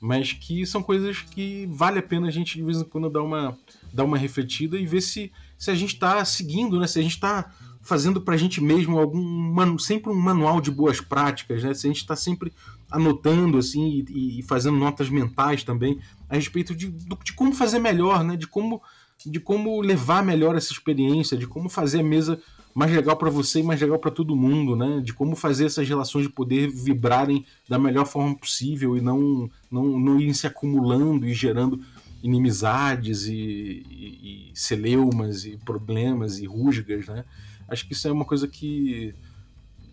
Mas 0.00 0.32
que 0.32 0.64
são 0.64 0.80
coisas 0.82 1.22
que 1.22 1.66
vale 1.72 1.98
a 1.98 2.02
pena 2.02 2.28
a 2.28 2.30
gente 2.30 2.56
de 2.56 2.62
vez 2.62 2.78
em 2.78 2.84
quando 2.84 3.10
dar 3.10 3.22
uma, 3.22 3.58
dar 3.92 4.04
uma 4.04 4.16
refletida 4.16 4.78
e 4.78 4.86
ver 4.86 5.00
se, 5.00 5.32
se 5.56 5.70
a 5.70 5.74
gente 5.74 5.94
está 5.94 6.24
seguindo, 6.24 6.78
né? 6.78 6.86
Se 6.86 7.00
a 7.00 7.02
gente 7.02 7.14
está 7.14 7.52
fazendo 7.82 8.20
para 8.20 8.34
a 8.34 8.36
gente 8.36 8.60
mesmo 8.60 8.98
algum 8.98 9.78
sempre 9.78 10.10
um 10.10 10.14
manual 10.14 10.60
de 10.60 10.70
boas 10.70 11.00
práticas, 11.00 11.62
né? 11.62 11.74
Se 11.74 11.86
a 11.86 11.90
gente 11.90 12.00
está 12.00 12.14
sempre 12.14 12.52
anotando 12.90 13.58
assim 13.58 14.04
e, 14.08 14.38
e, 14.38 14.42
fazendo 14.42 14.76
notas 14.76 15.10
mentais 15.10 15.62
também 15.62 15.98
a 16.28 16.36
respeito 16.36 16.74
de, 16.74 16.90
de 16.90 17.32
como 17.32 17.52
fazer 17.52 17.78
melhor, 17.78 18.22
né? 18.22 18.36
De 18.36 18.46
como 18.46 18.82
de 19.26 19.40
como 19.40 19.80
levar 19.80 20.22
melhor 20.22 20.54
essa 20.54 20.72
experiência, 20.72 21.36
de 21.36 21.46
como 21.46 21.68
fazer 21.68 22.00
a 22.00 22.04
mesa 22.04 22.40
mais 22.74 22.92
legal 22.92 23.16
para 23.16 23.30
você 23.30 23.60
e 23.60 23.62
mais 23.62 23.80
legal 23.80 23.98
para 23.98 24.10
todo 24.10 24.36
mundo, 24.36 24.76
né? 24.76 25.00
De 25.00 25.12
como 25.12 25.34
fazer 25.34 25.66
essas 25.66 25.88
relações 25.88 26.26
de 26.26 26.32
poder 26.32 26.70
vibrarem 26.70 27.44
da 27.68 27.78
melhor 27.78 28.06
forma 28.06 28.34
possível 28.36 28.96
e 28.96 29.00
não, 29.00 29.50
não, 29.70 29.98
não 29.98 30.20
irem 30.20 30.34
se 30.34 30.46
acumulando 30.46 31.26
e 31.26 31.34
gerando 31.34 31.80
inimizades 32.22 33.26
e, 33.26 33.34
e, 33.34 34.50
e 34.50 34.58
celeumas 34.58 35.44
e 35.44 35.56
problemas 35.58 36.38
e 36.38 36.46
rusgas, 36.46 37.06
né? 37.06 37.24
Acho 37.68 37.86
que 37.86 37.92
isso 37.92 38.08
é 38.08 38.12
uma 38.12 38.24
coisa 38.24 38.48
que, 38.48 39.14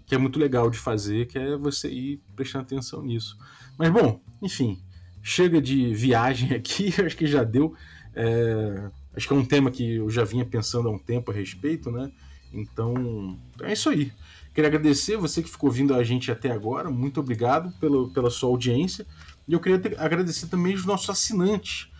que 0.06 0.16
é 0.16 0.18
muito 0.18 0.40
legal 0.40 0.70
de 0.70 0.78
fazer, 0.78 1.28
que 1.28 1.38
é 1.38 1.58
você 1.58 1.90
ir 1.90 2.22
prestando 2.36 2.64
atenção 2.64 3.02
nisso. 3.02 3.38
Mas 3.78 3.92
bom, 3.92 4.20
enfim, 4.42 4.80
chega 5.22 5.62
de 5.62 5.94
viagem 5.94 6.54
aqui, 6.56 6.94
acho 7.02 7.18
que 7.18 7.28
já 7.28 7.44
deu. 7.44 7.76
É, 8.16 8.90
acho 9.16 9.28
que 9.28 9.34
é 9.34 9.38
um 9.38 9.46
tema 9.46 9.70
que 9.70 9.96
eu 9.96 10.10
já 10.10 10.24
vinha 10.24 10.46
pensando 10.46 10.88
há 10.88 10.92
um 10.92 11.00
tempo 11.00 11.32
a 11.32 11.34
respeito, 11.34 11.92
né? 11.92 12.12
Então, 12.56 13.38
é 13.62 13.74
isso 13.74 13.90
aí. 13.90 14.14
Queria 14.54 14.70
agradecer 14.70 15.18
você 15.18 15.44
que 15.44 15.50
ficou 15.50 15.70
vindo 15.70 15.94
a 15.94 16.02
gente 16.04 16.32
até 16.32 16.50
agora. 16.50 16.90
Muito 16.90 17.20
obrigado 17.20 17.72
pelo, 17.80 18.10
pela 18.12 18.30
sua 18.30 18.50
audiência. 18.50 19.06
E 19.46 19.52
eu 19.52 19.60
queria 19.60 19.78
ter, 19.78 20.00
agradecer 20.00 20.48
também 20.48 20.74
os 20.74 20.86
nossos 20.86 21.10
assinantes, 21.10 21.92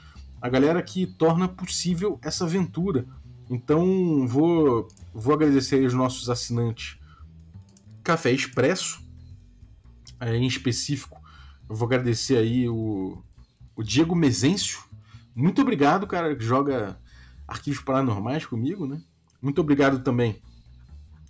a 0.42 0.48
galera 0.48 0.82
que 0.82 1.06
torna 1.06 1.50
possível 1.50 2.18
essa 2.24 2.46
aventura. 2.46 3.06
Então, 3.50 4.26
vou, 4.26 4.88
vou 5.14 5.34
agradecer 5.34 5.86
os 5.86 5.94
nossos 5.94 6.30
assinantes 6.30 6.98
Café 8.02 8.32
Expresso, 8.32 9.02
é, 10.20 10.36
em 10.38 10.48
específico. 10.48 11.22
Eu 11.70 11.76
vou 11.76 11.86
agradecer 11.88 12.38
aí 12.38 12.70
o, 12.70 13.22
o 13.76 13.84
Diego 13.84 14.16
Mezencio. 14.16 14.80
Muito 15.36 15.62
obrigado, 15.62 16.08
cara, 16.08 16.34
que 16.34 16.44
joga 16.44 16.98
arquivos 17.46 17.82
paranormais 17.82 18.46
comigo, 18.46 18.88
né? 18.88 19.02
Muito 19.46 19.62
obrigado 19.62 20.00
também 20.00 20.42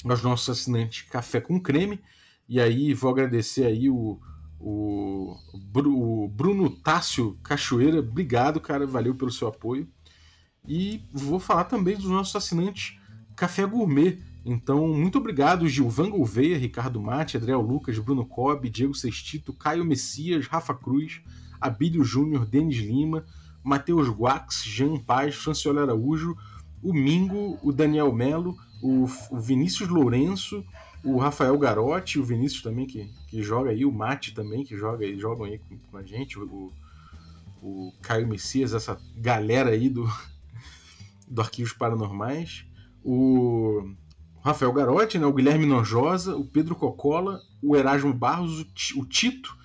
aos 0.06 0.24
nossos 0.24 0.48
assinantes 0.48 1.02
Café 1.02 1.42
com 1.42 1.60
Creme. 1.60 2.00
E 2.48 2.62
aí 2.62 2.94
vou 2.94 3.12
agradecer 3.12 3.66
aí 3.66 3.90
o, 3.90 4.18
o, 4.58 5.36
o 5.76 6.30
Bruno 6.30 6.70
Tássio 6.70 7.38
Cachoeira. 7.44 8.00
Obrigado, 8.00 8.62
cara. 8.62 8.88
Valeu 8.88 9.16
pelo 9.16 9.30
seu 9.30 9.50
apoio. 9.50 9.86
E 10.66 11.04
vou 11.12 11.42
falar 11.42 11.66
também 11.66 11.98
dos 11.98 12.06
nossos 12.06 12.34
assinantes 12.34 12.98
Café 13.36 13.66
Gourmet. 13.66 14.18
Então, 14.46 14.88
muito 14.88 15.18
obrigado, 15.18 15.68
Gilvan 15.68 16.10
Gouveia, 16.10 16.58
Ricardo 16.58 17.02
Mate, 17.02 17.36
Adriel 17.36 17.60
Lucas, 17.60 18.00
Bruno 18.00 18.26
Cobb, 18.26 18.70
Diego 18.70 18.94
Sextito, 18.94 19.52
Caio 19.52 19.84
Messias, 19.84 20.48
Rafa 20.48 20.74
Cruz, 20.74 21.22
Abílio 21.60 22.06
Júnior, 22.06 22.46
Denis 22.46 22.78
Lima, 22.78 23.26
Matheus 23.62 24.08
Guax, 24.08 24.64
Jean 24.64 24.98
Paz, 25.00 25.36
Franciola 25.36 25.82
Araújo, 25.82 26.38
o 26.86 26.94
Mingo, 26.94 27.58
o 27.64 27.72
Daniel 27.72 28.14
Melo, 28.14 28.56
o, 28.80 29.06
o 29.32 29.40
Vinícius 29.40 29.90
Lourenço, 29.90 30.64
o 31.04 31.18
Rafael 31.18 31.58
Garotti, 31.58 32.20
o 32.20 32.24
Vinícius 32.24 32.62
também 32.62 32.86
que, 32.86 33.10
que 33.28 33.42
joga 33.42 33.72
aí, 33.72 33.84
o 33.84 33.92
Mate 33.92 34.36
também 34.36 34.64
que 34.64 34.78
joga 34.78 35.04
aí, 35.04 35.18
jogam 35.18 35.46
aí 35.48 35.58
com, 35.58 35.78
com 35.78 35.98
a 35.98 36.04
gente, 36.04 36.38
o, 36.38 36.72
o 37.60 37.92
Caio 38.04 38.28
Messias, 38.28 38.72
essa 38.72 39.02
galera 39.18 39.72
aí 39.72 39.90
do, 39.90 40.08
do 41.28 41.42
Arquivos 41.42 41.74
Paranormais, 41.74 42.66
o 43.04 43.90
Rafael 44.44 44.72
Garotti, 44.72 45.18
né, 45.18 45.26
o 45.26 45.34
Guilherme 45.34 45.66
Nojosa, 45.66 46.36
o 46.36 46.46
Pedro 46.46 46.76
Cocola, 46.76 47.42
o 47.64 47.76
Erasmo 47.76 48.14
Barros, 48.14 48.64
o 48.96 49.06
Tito, 49.06 49.58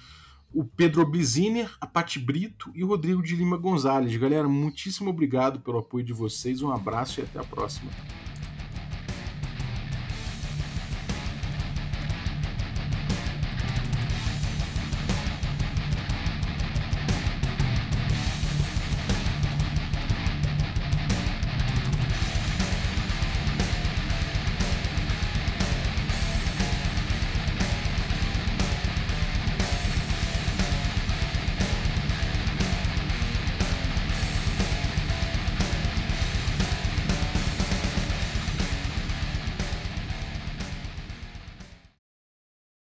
o 0.52 0.64
Pedro 0.64 1.06
Biziner, 1.06 1.70
a 1.80 1.86
Pati 1.86 2.18
Brito 2.18 2.70
e 2.74 2.82
o 2.82 2.88
Rodrigo 2.88 3.22
de 3.22 3.36
Lima 3.36 3.56
Gonzalez. 3.56 4.16
Galera, 4.16 4.48
muitíssimo 4.48 5.10
obrigado 5.10 5.60
pelo 5.60 5.78
apoio 5.78 6.04
de 6.04 6.12
vocês, 6.12 6.62
um 6.62 6.70
abraço 6.70 7.20
e 7.20 7.22
até 7.22 7.38
a 7.38 7.44
próxima. 7.44 7.90